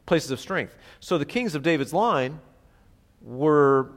[0.06, 0.78] Places of strength.
[1.02, 2.40] So the kings of David's line
[3.22, 3.90] were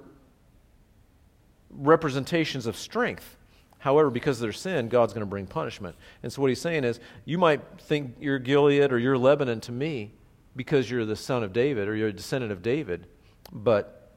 [1.71, 3.37] representations of strength.
[3.83, 5.97] However, because of their sin, God's going to bring punishment.
[6.23, 9.73] And so what he's saying is, you might think you're Gilead or you're Lebanon to
[9.73, 10.13] me
[10.55, 13.09] because you're the son of David or you're a descendant of David,
[13.51, 14.13] but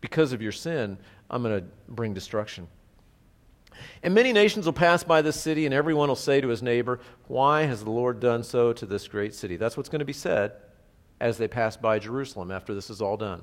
[0.00, 0.96] because of your sin,
[1.28, 2.68] I'm going to bring destruction.
[4.02, 7.00] And many nations will pass by this city, and everyone will say to his neighbor,
[7.26, 9.58] Why has the Lord done so to this great city?
[9.58, 10.52] That's what's going to be said
[11.20, 13.42] as they pass by Jerusalem after this is all done.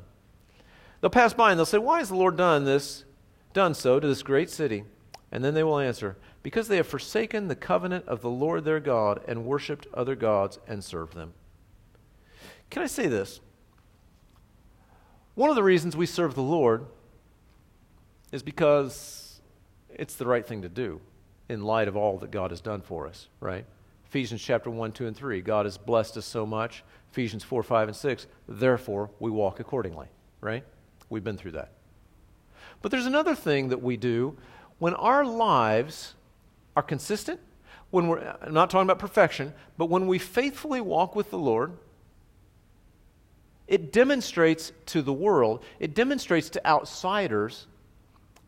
[0.99, 3.05] They'll pass by and they'll say, Why has the Lord done this,
[3.53, 4.85] done so to this great city?
[5.35, 8.79] And then they will answer, Because they have forsaken the covenant of the Lord their
[8.79, 11.33] God and worshiped other gods and served them.
[12.69, 13.41] Can I say this?
[15.33, 16.85] One of the reasons we serve the Lord
[18.31, 19.41] is because
[19.93, 21.01] it's the right thing to do
[21.49, 23.65] in light of all that God has done for us, right?
[24.05, 25.41] Ephesians chapter 1, 2, and 3.
[25.41, 26.85] God has blessed us so much.
[27.11, 28.27] Ephesians 4, 5, and 6.
[28.47, 30.07] Therefore, we walk accordingly,
[30.39, 30.63] right?
[31.09, 31.71] We've been through that.
[32.81, 34.37] But there's another thing that we do
[34.79, 36.13] when our lives
[36.75, 37.39] are consistent,
[37.91, 41.77] when we're I'm not talking about perfection, but when we faithfully walk with the Lord,
[43.67, 47.67] it demonstrates to the world, it demonstrates to outsiders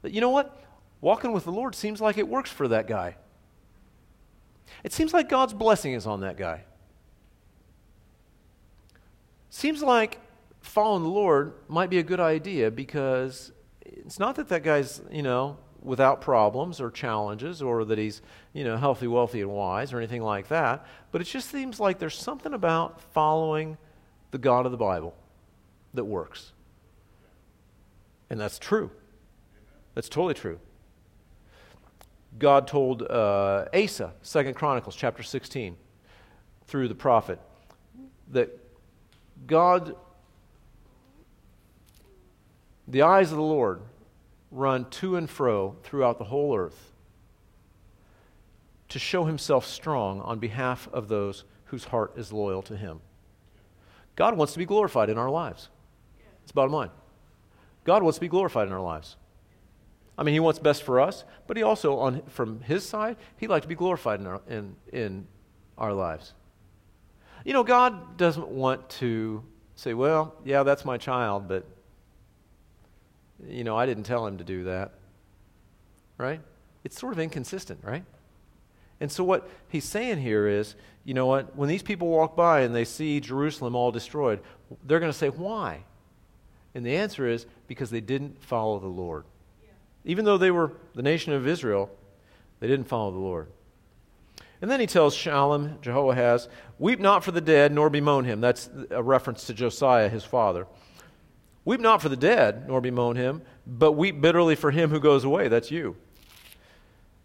[0.01, 0.63] that, you know what?
[1.01, 3.15] Walking with the Lord seems like it works for that guy.
[4.84, 6.63] It seems like God's blessing is on that guy.
[9.49, 10.19] Seems like
[10.61, 13.51] following the Lord might be a good idea because
[13.82, 18.21] it's not that that guy's, you know, without problems or challenges or that he's,
[18.53, 20.86] you know, healthy, wealthy, and wise or anything like that.
[21.11, 23.78] But it just seems like there's something about following
[24.32, 25.15] the God of the Bible.
[25.93, 26.51] that works.
[28.30, 28.91] And that's true.
[29.95, 30.59] That's totally true.
[32.38, 35.75] God told uh, Asa, Second Chronicles chapter 16,
[36.67, 37.39] through the prophet,
[38.32, 38.49] that
[39.47, 39.95] God,
[42.88, 43.82] the eyes of the Lord
[44.52, 46.93] run to and fro throughout the whole earth
[48.89, 53.02] to show himself strong on behalf of those whose heart is loyal to him.
[54.16, 55.70] God wants to be glorified in our lives.
[56.43, 56.89] It's bottom line.
[57.84, 59.18] God wants to be glorified in our lives.
[60.18, 63.50] I mean, he wants best for us, but he also, on, from his side, he'd
[63.50, 65.28] like to be glorified in our, in, in
[65.78, 66.34] our lives.
[67.45, 69.43] You know, God doesn't want to
[69.76, 71.66] say, well, yeah, that's my child, but,
[73.46, 74.94] you know, I didn't tell him to do that.
[76.18, 76.42] Right?
[76.84, 78.04] It's sort of inconsistent, right?
[79.00, 81.56] And so, what he's saying here is, you know what?
[81.56, 84.40] When these people walk by and they see Jerusalem all destroyed,
[84.84, 85.84] they're going to say, why?
[86.74, 89.24] And the answer is because they didn't follow the Lord.
[90.06, 91.90] Even though they were the nation of Israel,
[92.60, 93.48] they didn't follow the Lord.
[94.62, 96.48] And then he tells Shallum, Jehoahaz,
[96.80, 98.42] Weep not for the dead, nor bemoan him.
[98.42, 100.66] That's a reference to Josiah, his father.
[101.68, 105.26] Weep not for the dead, nor bemoan him, but weep bitterly for him who goes
[105.26, 105.49] away.
[105.49, 105.97] That's you.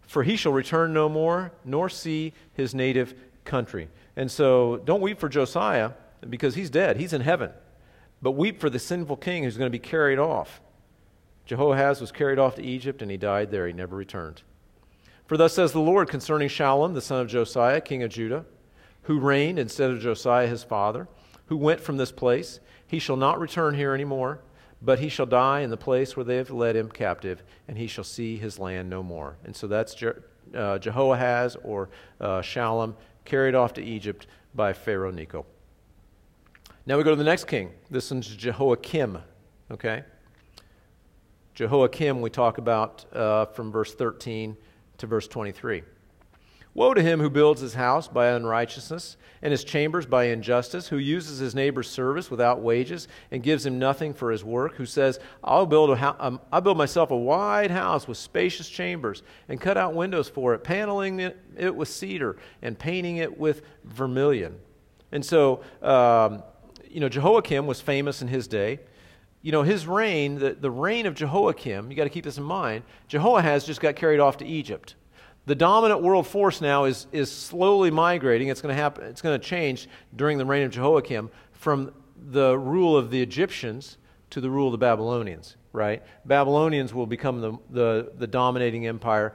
[0.01, 3.13] For he shall return no more, nor see his native
[3.45, 3.87] country.
[4.17, 5.91] And so don't weep for Josiah,
[6.29, 6.97] because he's dead.
[6.97, 7.51] He's in heaven.
[8.21, 10.59] But weep for the sinful king who's going to be carried off.
[11.45, 13.65] Jehoahaz was carried off to Egypt, and he died there.
[13.65, 14.41] He never returned.
[15.25, 18.43] For thus says the Lord concerning Shallum, the son of Josiah, king of Judah,
[19.03, 21.07] who reigned instead of Josiah his father,
[21.45, 22.59] who went from this place.
[22.87, 24.41] He shall not return here any more,
[24.81, 27.87] but he shall die in the place where they have led him captive, and he
[27.87, 29.37] shall see his land no more.
[29.45, 30.11] And so that's Je-
[30.53, 35.45] uh, Jehoahaz or uh, Shallum carried off to Egypt by Pharaoh Necho.
[36.85, 37.71] Now we go to the next king.
[37.89, 39.19] This one's Jehoiakim.
[39.71, 40.03] Okay?
[41.53, 44.57] Jehoiakim, we talk about uh, from verse 13
[44.97, 45.83] to verse 23.
[46.75, 50.97] Woe to him who builds his house by unrighteousness, and his chambers by injustice, who
[50.97, 55.19] uses his neighbor's service without wages, and gives him nothing for his work, who says,
[55.43, 59.61] I'll build, a ho- um, I'll build myself a wide house with spacious chambers, and
[59.61, 64.57] cut out windows for it, paneling it, it with cedar, and painting it with vermilion.
[65.11, 66.41] And so, um,
[66.89, 68.79] you know, Jehoiakim was famous in his day
[69.43, 72.45] you know, his reign, the, the reign of Jehoiakim, you got to keep this in
[72.45, 74.95] mind, Jehoahaz just got carried off to Egypt.
[75.45, 78.47] The dominant world force now is, is slowly migrating.
[78.47, 82.57] It's going to happen, it's going to change during the reign of Jehoiakim from the
[82.57, 83.97] rule of the Egyptians
[84.29, 86.01] to the rule of the Babylonians, right?
[86.25, 89.33] Babylonians will become the, the, the dominating empire.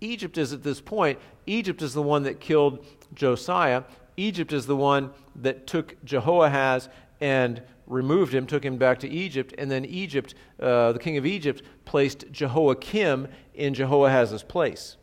[0.00, 2.84] Egypt is at this point, Egypt is the one that killed
[3.14, 3.84] Josiah.
[4.16, 6.88] Egypt is the one that took Jehoahaz
[7.20, 11.24] and removed him, took him back to Egypt, and then Egypt, uh, the king of
[11.24, 14.98] Egypt, placed Jehoiakim in Jehoahaz's place.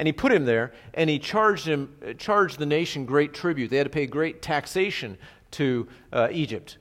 [0.00, 3.68] And he put him there, and he charged him, charged the nation great tribute.
[3.68, 5.18] They had to pay great taxation
[5.50, 6.78] to uh, Egypt.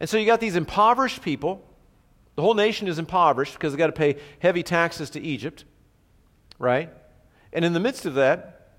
[0.00, 1.62] And so you got these impoverished people.
[2.36, 5.66] The whole nation is impoverished because they got to pay heavy taxes to Egypt,
[6.58, 6.88] right?
[7.52, 8.70] And in the midst of that,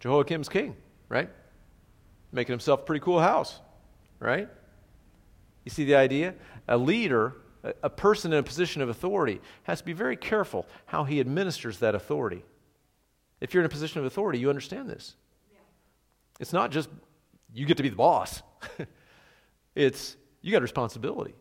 [0.00, 0.74] Jehoiakim's king,
[1.10, 1.28] right?
[2.32, 3.60] Making himself a pretty cool house,
[4.20, 4.48] right?
[5.66, 6.32] You see the idea?
[6.66, 7.34] A leader,
[7.82, 11.78] a person in a position of authority, has to be very careful how he administers
[11.80, 12.42] that authority.
[13.40, 15.16] If you're in a position of authority, you understand this.
[15.50, 15.58] Yeah.
[16.40, 16.88] It's not just
[17.52, 18.42] you get to be the boss,
[19.74, 21.34] it's you got a responsibility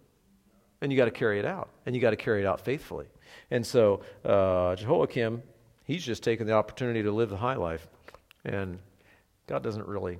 [0.81, 3.07] and you got to carry it out and you got to carry it out faithfully.
[3.51, 5.41] And so uh, Jehoiakim,
[5.83, 7.87] he's just taking the opportunity to live the high life.
[8.43, 8.79] And
[9.47, 10.19] God doesn't really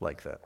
[0.00, 0.40] like that.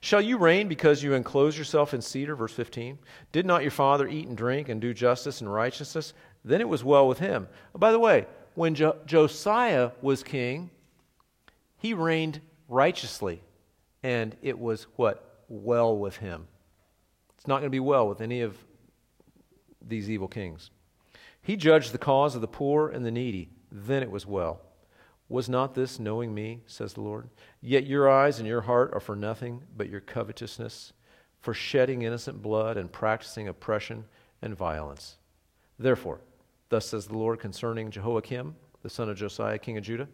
[0.00, 2.34] Shall you reign because you enclose yourself in cedar?
[2.34, 2.98] Verse 15.
[3.32, 6.14] Did not your father eat and drink and do justice and righteousness?
[6.44, 7.48] Then it was well with him.
[7.76, 8.26] By the way,
[8.58, 10.70] when jo- Josiah was king,
[11.76, 13.40] he reigned righteously,
[14.02, 15.44] and it was what?
[15.48, 16.48] Well with him.
[17.36, 18.58] It's not going to be well with any of
[19.80, 20.70] these evil kings.
[21.40, 23.48] He judged the cause of the poor and the needy.
[23.70, 24.60] Then it was well.
[25.28, 27.28] Was not this knowing me, says the Lord?
[27.60, 30.92] Yet your eyes and your heart are for nothing but your covetousness,
[31.40, 34.06] for shedding innocent blood and practicing oppression
[34.42, 35.16] and violence.
[35.78, 36.20] Therefore,
[36.68, 40.08] thus says the Lord concerning Jehoiakim, the son of Josiah, king of Judah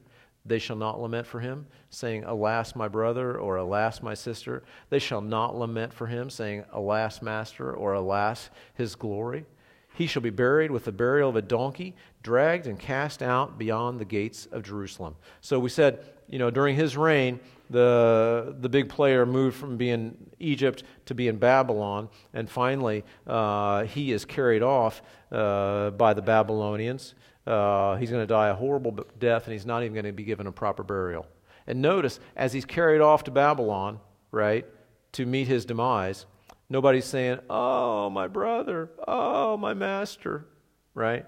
[0.46, 4.62] they shall not lament for him, saying, Alas, my brother, or Alas, my sister.
[4.90, 9.46] They shall not lament for him, saying, Alas, master, or Alas, his glory.
[9.94, 13.98] He shall be buried with the burial of a donkey, dragged and cast out beyond
[13.98, 15.16] the gates of Jerusalem.
[15.40, 17.40] So we said, you know, during his reign,
[17.75, 24.12] the, the big player moved from being Egypt to being Babylon, and finally uh, he
[24.12, 25.03] is carried off
[25.33, 27.16] uh, by the Babylonians.
[27.45, 30.22] Uh, he's going to die a horrible death, and he's not even going to be
[30.22, 31.27] given a proper burial.
[31.66, 33.99] And notice, as he's carried off to Babylon,
[34.31, 34.64] right,
[35.12, 36.27] to meet his demise,
[36.70, 40.47] nobody's saying, Oh, my brother, oh, my master,
[40.95, 41.27] right?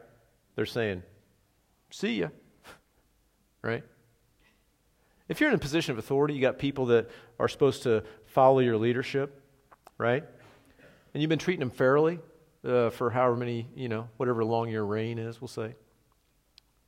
[0.54, 1.02] They're saying,
[1.90, 2.28] See ya,
[3.62, 3.82] right?
[5.28, 8.60] If you're in a position of authority, you got people that are supposed to follow
[8.60, 9.42] your leadership,
[9.98, 10.24] right?
[11.12, 12.20] And you've been treating them fairly
[12.64, 15.74] uh, for however many, you know, whatever long your reign is, we'll say,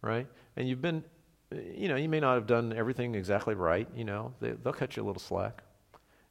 [0.03, 0.27] right?
[0.57, 1.03] And you've been,
[1.51, 4.97] you know, you may not have done everything exactly right, you know, they, they'll cut
[4.97, 5.63] you a little slack.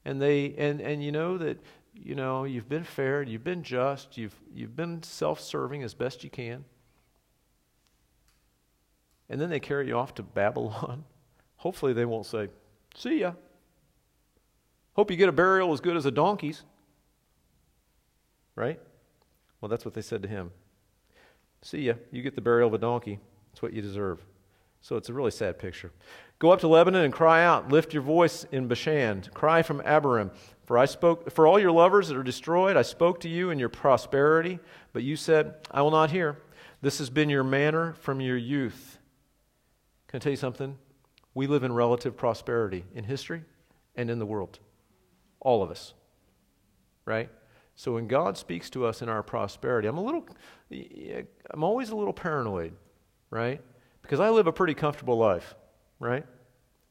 [0.06, 1.60] And they, and, and you know that,
[1.94, 6.24] you know, you've been fair, you've been just, you've, you've been self serving as best
[6.24, 6.64] you can.
[9.30, 11.04] And then they carry you off to Babylon
[11.68, 12.48] Hopefully, they won't say,
[12.96, 13.34] See ya.
[14.94, 16.64] Hope you get a burial as good as a donkey's.
[18.56, 18.80] Right?
[19.60, 20.52] Well, that's what they said to him.
[21.62, 21.96] See ya.
[22.10, 23.20] You get the burial of a donkey.
[23.52, 24.26] It's what you deserve.
[24.80, 25.92] So it's a really sad picture.
[26.40, 27.68] Go up to Lebanon and cry out.
[27.68, 29.26] Lift your voice in Bashan.
[29.34, 30.32] Cry from Abarim.
[30.64, 33.60] For I spoke for all your lovers that are destroyed, I spoke to you in
[33.60, 34.60] your prosperity,
[34.94, 36.38] but you said, I will not hear.
[36.82, 39.00] This has been your manner from your youth.
[40.08, 40.78] Can I tell you something?
[41.38, 43.44] We live in relative prosperity in history
[43.96, 44.58] and in the world.
[45.40, 45.94] All of us.
[47.06, 47.30] Right?
[47.76, 50.26] So when God speaks to us in our prosperity, I'm a little,
[51.52, 52.74] I'm always a little paranoid,
[53.30, 53.62] right?
[54.02, 55.54] Because I live a pretty comfortable life,
[56.00, 56.26] right?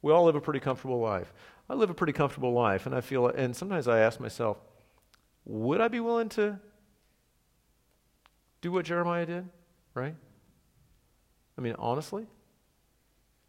[0.00, 1.32] We all live a pretty comfortable life.
[1.68, 4.58] I live a pretty comfortable life, and I feel, and sometimes I ask myself,
[5.44, 6.60] would I be willing to
[8.60, 9.48] do what Jeremiah did,
[9.92, 10.14] right?
[11.58, 12.28] I mean, honestly,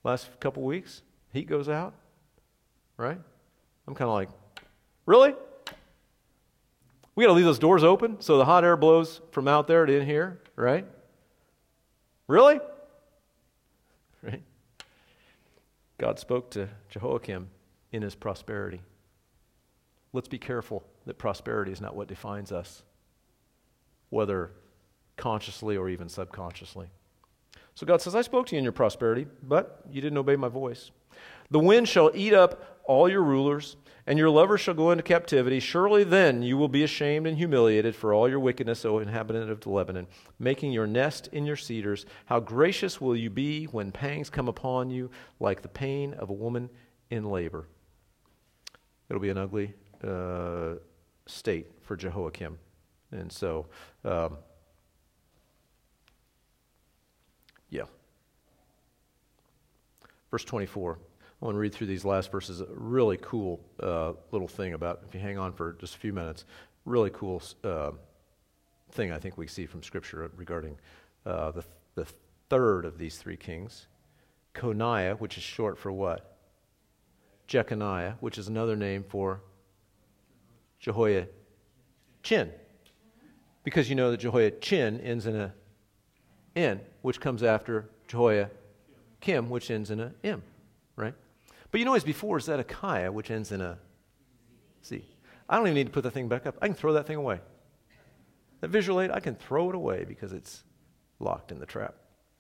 [0.08, 1.02] last couple weeks.
[1.34, 1.94] Heat goes out,
[2.96, 3.20] right?
[3.88, 4.30] I'm kind of like,
[5.06, 5.36] really?
[7.16, 9.86] We got to leave those doors open so the hot air blows from out there
[9.86, 10.86] to in here, right?
[12.28, 12.60] Really?
[14.24, 14.42] Right?
[16.00, 17.50] God spoke to Jehoiakim
[17.92, 18.82] in his prosperity.
[20.12, 22.82] Let's be careful that prosperity is not what defines us,
[24.10, 24.52] whether
[25.16, 26.88] consciously or even subconsciously.
[27.78, 30.48] So God says, I spoke to you in your prosperity, but you didn't obey my
[30.48, 30.90] voice.
[31.52, 35.60] The wind shall eat up all your rulers, and your lovers shall go into captivity.
[35.60, 39.68] Surely then you will be ashamed and humiliated for all your wickedness, O inhabitant of
[39.68, 40.08] Lebanon,
[40.40, 42.08] making your nest in your cedars.
[42.26, 46.34] How gracious will you be when pangs come upon you, like the pain of a
[46.34, 46.72] woman
[47.12, 47.68] in labor?
[49.08, 50.78] It'll be an ugly uh,
[51.28, 52.58] state for Jehoiakim.
[53.12, 53.68] And so,
[54.04, 54.38] um,
[57.70, 57.84] Yeah.
[60.32, 61.00] Verse 24.
[61.42, 62.62] I want to read through these last verses.
[62.62, 66.12] A really cool uh, little thing about, if you hang on for just a few
[66.12, 66.46] minutes,
[66.86, 67.92] really cool uh,
[68.92, 70.78] thing I think we see from Scripture regarding
[71.26, 71.64] uh, the,
[71.96, 72.08] the
[72.50, 73.88] third of these three kings.
[74.56, 76.38] Coniah, which is short for what?
[77.48, 79.42] Jeconiah, which is another name for
[80.80, 81.30] Jehoiachin.
[83.64, 85.54] Because you know that Jehoiachin ends in a
[86.56, 87.90] N, which comes after
[89.28, 90.42] Jehoiakim, which ends in a M,
[90.96, 91.14] right?
[91.72, 93.78] But you know, as before Zedekiah, which ends in a
[94.86, 95.04] Z.
[95.50, 96.58] I don't even need to put the thing back up.
[96.62, 97.40] I can throw that thing away.
[98.62, 100.64] That visual aid, I can throw it away because it's
[101.20, 101.96] locked in the trap.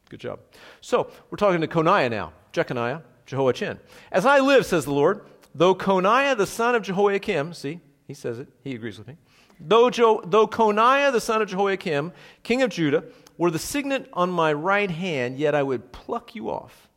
[0.09, 0.39] Good job.
[0.81, 2.31] So, we're talking to Coniah now.
[2.53, 3.79] Jeconiah, Jehoiachin.
[4.11, 8.39] As I live, says the Lord, though Coniah the son of Jehoiakim, see, he says
[8.39, 9.17] it, he agrees with me.
[9.59, 12.13] Though, jo- though Coniah the son of Jehoiakim,
[12.43, 13.03] king of Judah,
[13.37, 16.89] were the signet on my right hand, yet I would pluck you off.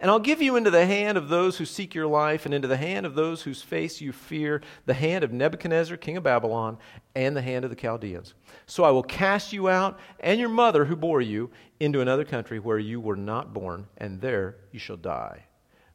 [0.00, 2.68] And I'll give you into the hand of those who seek your life, and into
[2.68, 6.78] the hand of those whose face you fear, the hand of Nebuchadnezzar, king of Babylon,
[7.16, 8.34] and the hand of the Chaldeans.
[8.66, 12.60] So I will cast you out, and your mother who bore you, into another country
[12.60, 15.44] where you were not born, and there you shall die.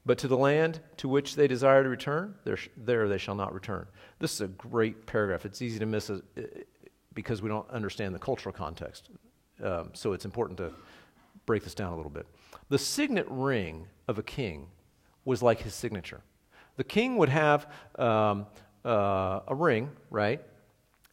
[0.06, 3.54] But to the land to which they desire to return, there, there they shall not
[3.54, 3.88] return.
[4.20, 5.46] This is a great paragraph.
[5.46, 6.20] It's easy to miss uh,
[7.14, 9.10] because we don't understand the cultural context.
[9.62, 10.72] Um, so it's important to
[11.46, 12.26] break this down a little bit.
[12.70, 14.68] The signet ring of a king
[15.26, 16.22] was like his signature.
[16.78, 17.68] The king would have
[18.00, 18.48] um,
[18.84, 20.42] uh, a ring, right?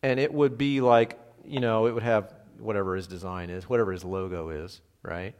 [0.03, 3.93] And it would be like, you know, it would have whatever his design is, whatever
[3.93, 5.34] his logo is, right?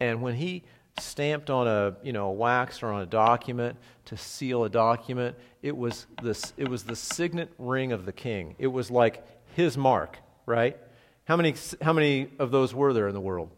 [0.00, 0.64] And when he
[0.98, 5.36] stamped on a, you know, a wax or on a document to seal a document,
[5.62, 8.54] it was this it was the signet ring of the king.
[8.58, 10.76] It was like his mark, right?
[11.24, 13.50] How many, how many of those were there in the world?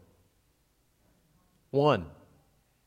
[1.71, 2.05] One.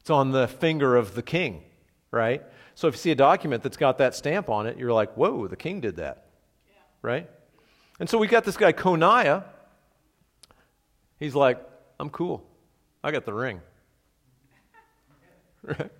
[0.00, 1.62] It's on the finger of the king,
[2.10, 2.42] right?
[2.74, 5.48] So if you see a document that's got that stamp on it, you're like, whoa,
[5.48, 6.28] the king did that,
[6.66, 6.74] yeah.
[7.02, 7.30] right?
[8.00, 9.44] And so we got this guy, Coniah.
[11.18, 11.60] He's like,
[11.98, 12.46] I'm cool.
[13.02, 13.60] I got the ring.
[15.62, 15.90] right?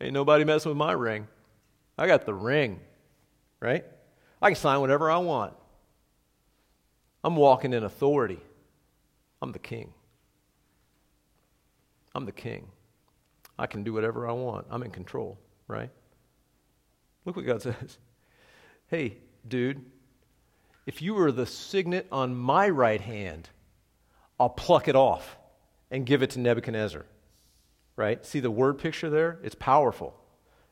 [0.00, 1.26] Ain't nobody messing with my ring.
[1.98, 2.80] I got the ring,
[3.60, 3.84] right?
[4.40, 5.54] I can sign whatever I want.
[7.22, 8.40] I'm walking in authority.
[9.42, 9.92] I'm the king.
[12.14, 12.68] I'm the king.
[13.58, 14.66] I can do whatever I want.
[14.70, 15.90] I'm in control, right?
[17.24, 17.98] Look what God says.
[18.88, 19.84] Hey, dude,
[20.86, 23.48] if you were the signet on my right hand,
[24.38, 25.36] I'll pluck it off
[25.90, 27.04] and give it to Nebuchadnezzar.
[27.96, 28.24] Right?
[28.24, 29.38] See the word picture there?
[29.42, 30.18] It's powerful.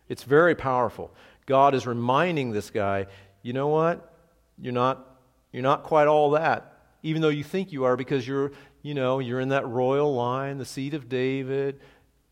[0.08, 1.14] It's very powerful.
[1.44, 3.06] God is reminding this guy,
[3.42, 4.14] you know what?
[4.58, 5.17] You're not
[5.52, 9.18] you're not quite all that, even though you think you are because you're, you know,
[9.18, 11.80] you're in that royal line, the seed of David,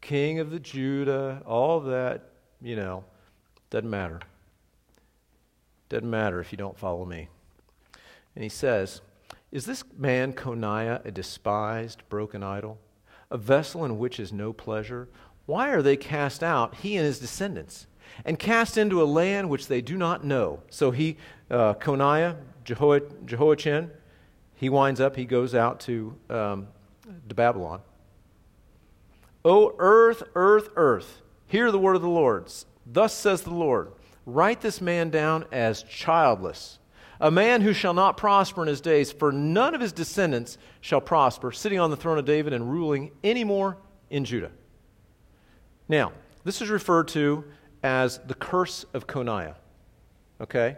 [0.00, 3.04] king of the Judah, all of that, you know,
[3.70, 4.20] doesn't matter.
[5.88, 7.28] Doesn't matter if you don't follow me.
[8.34, 9.00] And he says,
[9.50, 12.78] Is this man Coniah a despised, broken idol,
[13.30, 15.08] a vessel in which is no pleasure?
[15.46, 17.86] Why are they cast out, he and his descendants,
[18.24, 20.62] and cast into a land which they do not know?
[20.70, 21.16] So he,
[21.50, 23.90] uh, Coniah, Jehoiachin,
[24.54, 26.68] he winds up, he goes out to, um,
[27.28, 27.80] to Babylon.
[29.44, 32.52] O earth, earth, earth, hear the word of the Lord.
[32.84, 33.92] Thus says the Lord
[34.26, 36.80] Write this man down as childless,
[37.20, 41.00] a man who shall not prosper in his days, for none of his descendants shall
[41.00, 43.78] prosper, sitting on the throne of David and ruling any more
[44.10, 44.50] in Judah.
[45.88, 46.12] Now,
[46.42, 47.44] this is referred to
[47.83, 49.55] as the curse of Coniah.
[50.41, 50.77] Okay?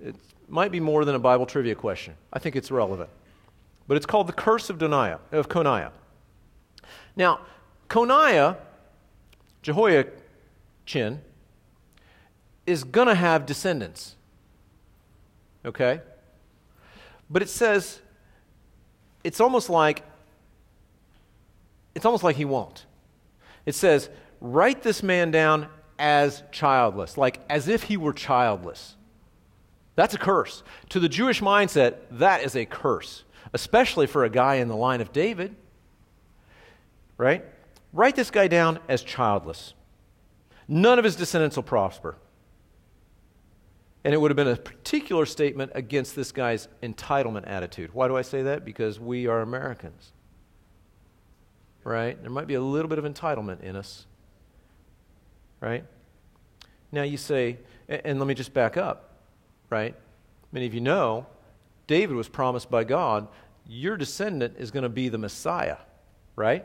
[0.00, 0.14] It
[0.48, 2.14] might be more than a Bible trivia question.
[2.32, 3.10] I think it's relevant.
[3.86, 5.92] But it's called the curse of, Doniah, of Coniah.
[7.16, 7.40] Now,
[7.88, 8.56] Coniah,
[9.62, 11.20] Jehoiachin,
[12.66, 14.14] is going to have descendants.
[15.64, 16.00] Okay?
[17.30, 18.00] But it says,
[19.24, 20.02] it's almost like,
[21.94, 22.84] it's almost like he won't.
[23.66, 24.08] It says,
[24.40, 25.68] write this man down
[25.98, 28.96] as childless, like as if he were childless.
[29.94, 30.62] That's a curse.
[30.90, 35.00] To the Jewish mindset, that is a curse, especially for a guy in the line
[35.00, 35.56] of David.
[37.16, 37.44] Right?
[37.92, 39.74] Write this guy down as childless.
[40.68, 42.16] None of his descendants will prosper.
[44.04, 47.92] And it would have been a particular statement against this guy's entitlement attitude.
[47.92, 48.64] Why do I say that?
[48.64, 50.12] Because we are Americans.
[51.82, 52.20] Right?
[52.20, 54.06] There might be a little bit of entitlement in us.
[55.60, 55.84] Right?
[56.92, 59.08] Now you say, and let me just back up
[59.70, 59.94] right?
[60.52, 61.26] Many of you know
[61.86, 63.28] David was promised by God,
[63.66, 65.76] your descendant is going to be the Messiah,
[66.36, 66.64] right?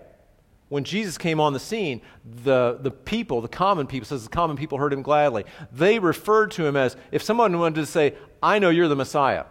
[0.70, 2.02] When Jesus came on the scene,
[2.44, 5.46] the, the people, the common people, says the common people heard him gladly.
[5.72, 9.46] They referred to him as, if someone wanted to say, I know you're the Messiah,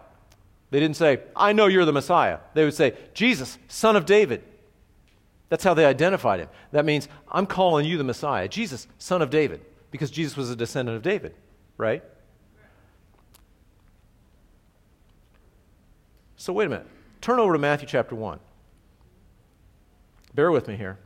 [0.71, 2.39] they didn't say, I know you're the Messiah.
[2.55, 4.43] They would say, Jesus, son of David.
[5.53, 6.49] That's how they identified him.
[6.71, 8.47] That means, I'm calling you the Messiah.
[8.47, 11.35] Jesus, son of David, because Jesus was a descendant of David,
[11.77, 12.03] right?
[16.37, 16.87] So, wait a minute.
[17.21, 18.39] Turn over to Matthew chapter 1.
[20.33, 20.97] Bear with me here.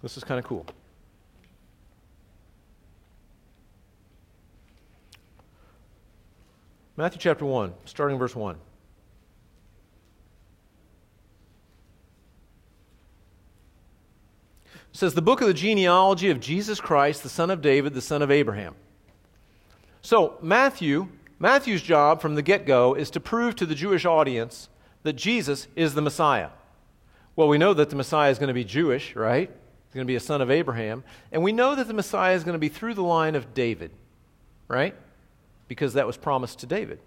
[0.00, 0.64] This is kind of cool.
[6.96, 8.56] Matthew chapter 1, starting verse 1.
[14.96, 18.22] Says, The book of the genealogy of Jesus Christ, the son of David, the son
[18.22, 18.74] of Abraham.
[20.02, 24.68] So, Matthew Matthew's job from the get go is to prove to the Jewish audience
[25.02, 26.48] that Jesus is the Messiah.
[27.34, 29.50] Well, we know that the Messiah is going to be Jewish, right?
[29.50, 31.04] He's going to be a son of Abraham.
[31.30, 33.90] And we know that the Messiah is going to be through the line of David,
[34.66, 34.94] right?
[35.68, 37.00] Because that was promised to David.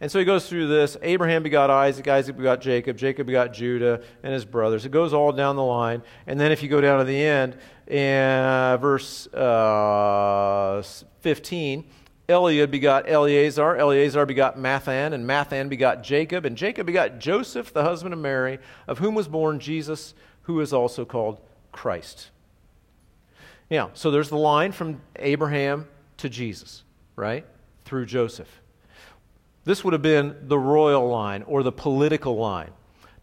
[0.00, 0.96] And so he goes through this.
[1.02, 4.86] Abraham begot Isaac, Isaac begot Jacob, Jacob begot Judah and his brothers.
[4.86, 6.02] It goes all down the line.
[6.26, 10.82] And then if you go down to the end, in verse uh,
[11.20, 11.84] 15,
[12.30, 17.82] Eliud begot Eleazar, Eleazar begot Matthan, and Matthan begot Jacob, and Jacob begot Joseph, the
[17.82, 21.40] husband of Mary, of whom was born Jesus, who is also called
[21.72, 22.30] Christ.
[23.70, 25.88] Now, so there's the line from Abraham
[26.18, 26.84] to Jesus,
[27.16, 27.44] right?
[27.84, 28.60] Through Joseph.
[29.70, 32.72] This would have been the royal line or the political line.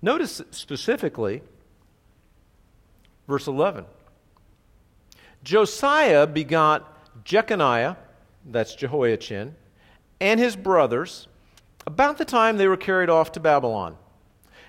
[0.02, 1.42] Notice specifically
[3.28, 3.84] verse 11.
[5.44, 7.98] Josiah begot Jeconiah,
[8.46, 9.58] that's Jehoiachin,
[10.22, 11.28] and his brothers
[11.86, 13.98] about the time they were carried off to Babylon.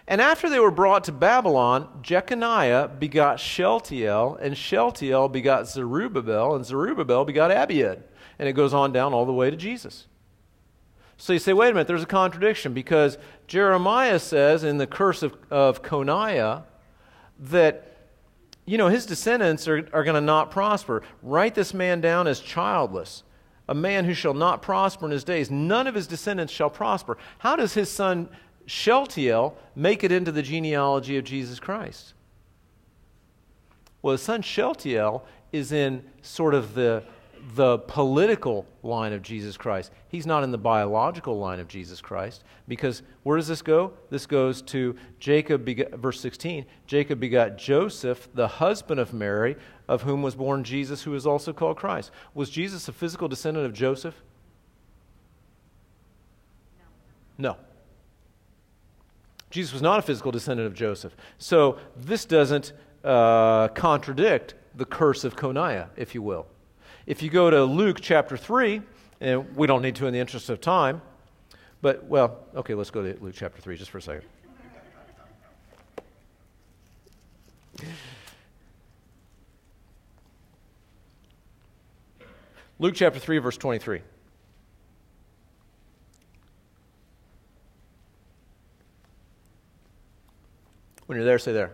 [0.09, 6.67] And after they were brought to Babylon, Jeconiah begot Shealtiel, and Shealtiel begot Zerubbabel, and
[6.67, 8.03] Zerubbabel begot Abiud.
[8.37, 10.09] And it goes on down all the way to Jesus.
[11.21, 15.25] So you say, wait a minute, there's a contradiction because Jeremiah says in the curse
[15.25, 16.63] of, of Coniah
[17.41, 17.97] that,
[18.65, 21.03] you know, his descendants are, are going to not prosper.
[21.23, 23.25] Write this man down as childless,
[23.69, 25.51] a man who shall not prosper in his days.
[25.51, 27.19] None of his descendants shall prosper.
[27.39, 28.29] How does his son
[28.67, 32.15] Shealtiel make it into the genealogy of Jesus Christ?
[34.03, 37.03] Well, his son Shealtiel is in sort of the
[37.55, 39.93] the political line of Jesus Christ.
[40.09, 43.93] He's not in the biological line of Jesus Christ because where does this go?
[44.11, 46.67] This goes to Jacob, begot, verse 16.
[46.87, 49.57] Jacob begot Joseph, the husband of Mary,
[49.89, 52.11] of whom was born Jesus, who is also called Christ.
[52.35, 54.15] Was Jesus a physical descendant of Joseph?
[57.39, 57.57] No.
[59.51, 61.17] Jesus was not a physical descendant of Joseph.
[61.39, 62.73] So this doesn't
[63.05, 66.47] uh, contradict the curse of Coniah, if you will.
[67.09, 68.83] If you go to Luke chapter 3,
[69.23, 71.01] and we don't need to in the interest of time,
[71.81, 74.29] but, well, okay, let's go to Luke chapter 3 just for a second.
[82.79, 84.03] Luke chapter 3, verse 23.
[91.07, 91.73] When you're there, say there.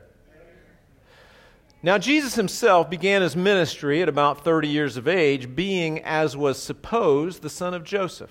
[1.85, 6.57] Now, Jesus himself began his ministry at about 30 years of age, being, as was
[6.57, 8.31] supposed, the son of Joseph.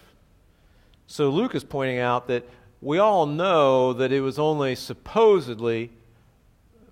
[1.05, 2.49] So Luke is pointing out that
[2.81, 5.91] we all know that it was only supposedly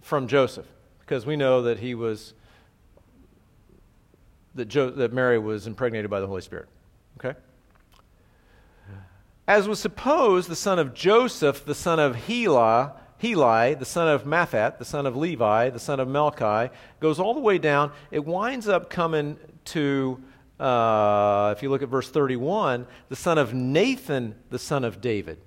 [0.03, 0.68] from Joseph,
[0.99, 2.36] because we know that he was,
[4.53, 6.68] that, jo- that Mary was impregnated by the Holy Spirit.
[7.18, 7.39] Okay?
[9.47, 12.91] As was supposed, the son of Joseph, the son of Heli,
[13.22, 17.36] Heli, the son of Matthat, the son of Levi, the son of Melchi, goes all
[17.36, 17.91] the way down.
[18.09, 20.19] It winds up coming to,
[20.59, 25.38] uh, if you look at verse 31, the son of Nathan, the son of David.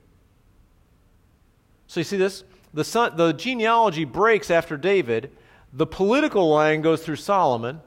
[1.88, 2.44] So you see this?
[2.72, 5.32] The, son, the genealogy breaks after David.
[5.72, 7.80] The political line goes through Solomon.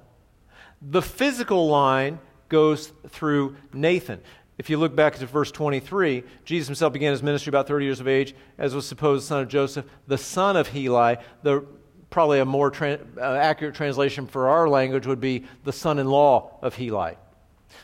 [0.82, 2.20] The physical line
[2.50, 4.22] goes through Nathan.
[4.58, 8.00] If you look back to verse 23, Jesus himself began his ministry about 30 years
[8.00, 11.18] of age, as was supposed the son of Joseph, the son of Heli.
[11.44, 11.64] The,
[12.10, 16.08] probably a more tra- uh, accurate translation for our language would be the son in
[16.08, 17.16] law of Heli.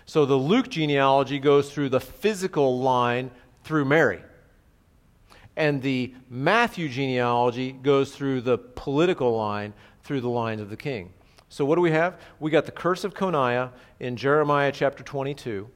[0.05, 3.29] So the Luke genealogy goes through the physical line
[3.63, 4.21] through Mary.
[5.55, 11.13] And the Matthew genealogy goes through the political line through the lines of the king.
[11.49, 12.19] So what do we have?
[12.39, 15.69] We got the curse of Coniah in Jeremiah chapter 22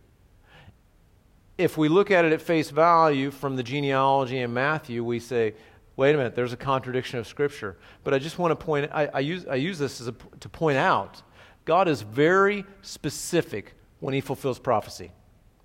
[1.57, 5.55] if we look at it at face value from the genealogy in Matthew, we say,
[5.95, 7.77] wait a minute, there's a contradiction of Scripture.
[8.03, 10.77] But I just want to point, I, I use, I use this a, to point
[10.77, 11.21] out
[11.65, 15.11] God is very specific when He fulfills prophecy,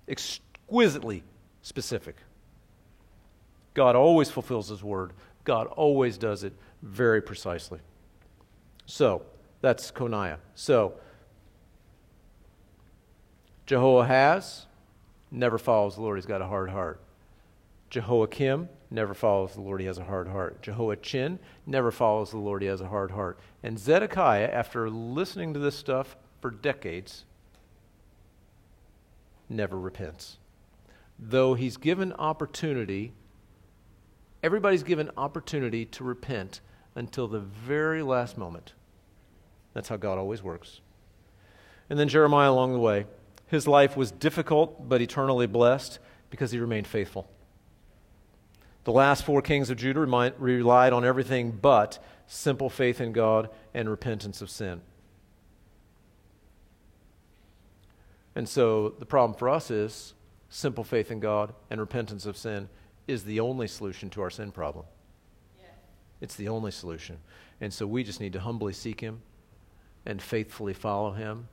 [0.07, 1.23] exquisitely
[1.61, 2.17] specific.
[3.73, 5.13] God always fulfills His word,
[5.43, 7.79] God always does it very precisely.
[8.85, 9.21] So,
[9.61, 10.39] that's Coniah.
[10.55, 10.95] So,
[13.65, 14.65] Jehoahaz
[15.33, 16.17] never follows the Lord.
[16.17, 17.01] He's got a hard heart.
[17.89, 19.81] Jehoiakim never follows the Lord.
[19.81, 20.61] He has a hard heart.
[20.61, 22.61] Jehoiachin never follows the Lord.
[22.61, 23.39] He has a hard heart.
[23.61, 27.25] And Zedekiah, after listening to this stuff for decades,
[29.49, 30.37] never repents.
[31.19, 33.13] Though he's given opportunity,
[34.41, 36.61] everybody's given opportunity to repent
[36.95, 38.73] until the very last moment.
[39.73, 40.81] That's how God always works.
[41.89, 43.05] And then Jeremiah along the way.
[43.53, 45.99] His life was difficult but eternally blessed
[46.31, 47.29] because he remained faithful.
[48.83, 49.99] The last four kings of Judah
[50.39, 54.81] relied on everything but simple faith in God and repentance of sin.
[58.33, 60.15] And so the problem for us is
[60.49, 62.69] simple faith in God and repentance of sin
[63.07, 64.85] is the only solution to our sin problem.
[66.21, 67.19] It's the only solution.
[67.61, 69.21] And so we just need to humbly seek Him
[70.07, 71.49] and faithfully follow Him,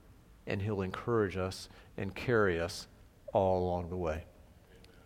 [0.47, 2.87] and He'll encourage us and carry us
[3.33, 4.25] all along the way.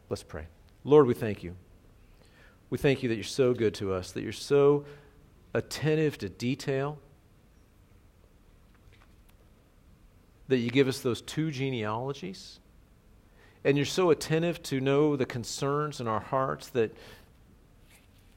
[0.09, 0.47] Let's pray.
[0.83, 1.55] Lord, we thank you.
[2.69, 4.85] We thank you that you're so good to us, that you're so
[5.53, 6.99] attentive to detail,
[10.47, 12.59] that you give us those two genealogies,
[13.63, 16.95] and you're so attentive to know the concerns in our hearts that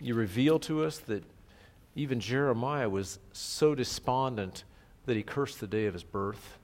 [0.00, 1.24] you reveal to us that
[1.94, 4.64] even Jeremiah was so despondent
[5.06, 6.58] that he cursed the day of his birth.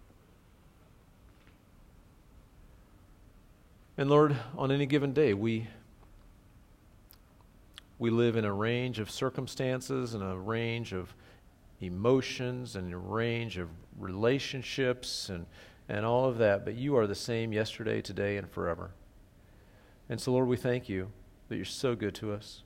[3.97, 5.69] And Lord, on any given day, we,
[7.99, 11.15] We live in a range of circumstances and a range of
[11.81, 13.69] emotions and a range of
[13.99, 15.47] relationships and,
[15.89, 18.91] and all of that, but you are the same yesterday, today, and forever.
[20.09, 21.11] And so, Lord, we thank you
[21.49, 22.63] that you're so good to us.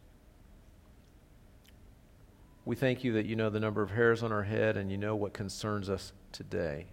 [2.65, 4.99] We thank you that you know the number of hairs on our head and you
[4.99, 6.87] know what concerns us today.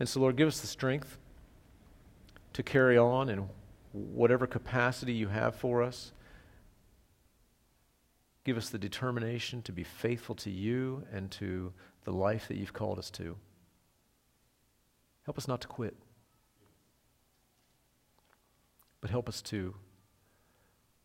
[0.00, 1.18] And so, Lord, give us the strength
[2.54, 3.48] to carry on in
[3.92, 6.12] whatever capacity you have for us.
[8.44, 11.72] Give us the determination to be faithful to you and to
[12.04, 13.36] the life that you've called us to.
[15.24, 15.96] Help us not to quit,
[19.00, 19.74] but help us to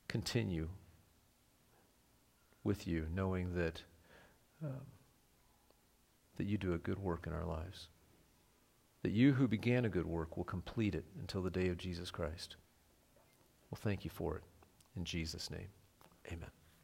[0.08, 0.70] continue
[2.64, 3.84] with you, knowing that,
[4.64, 4.82] um,
[6.36, 7.88] that you do a good work in our lives.
[9.04, 12.12] That you who began a good work will complete it until the day of Jesus
[12.12, 12.58] Christ.
[13.70, 14.44] Well, thank you for it.
[14.96, 15.70] In Jesus' name,
[16.28, 16.50] amen.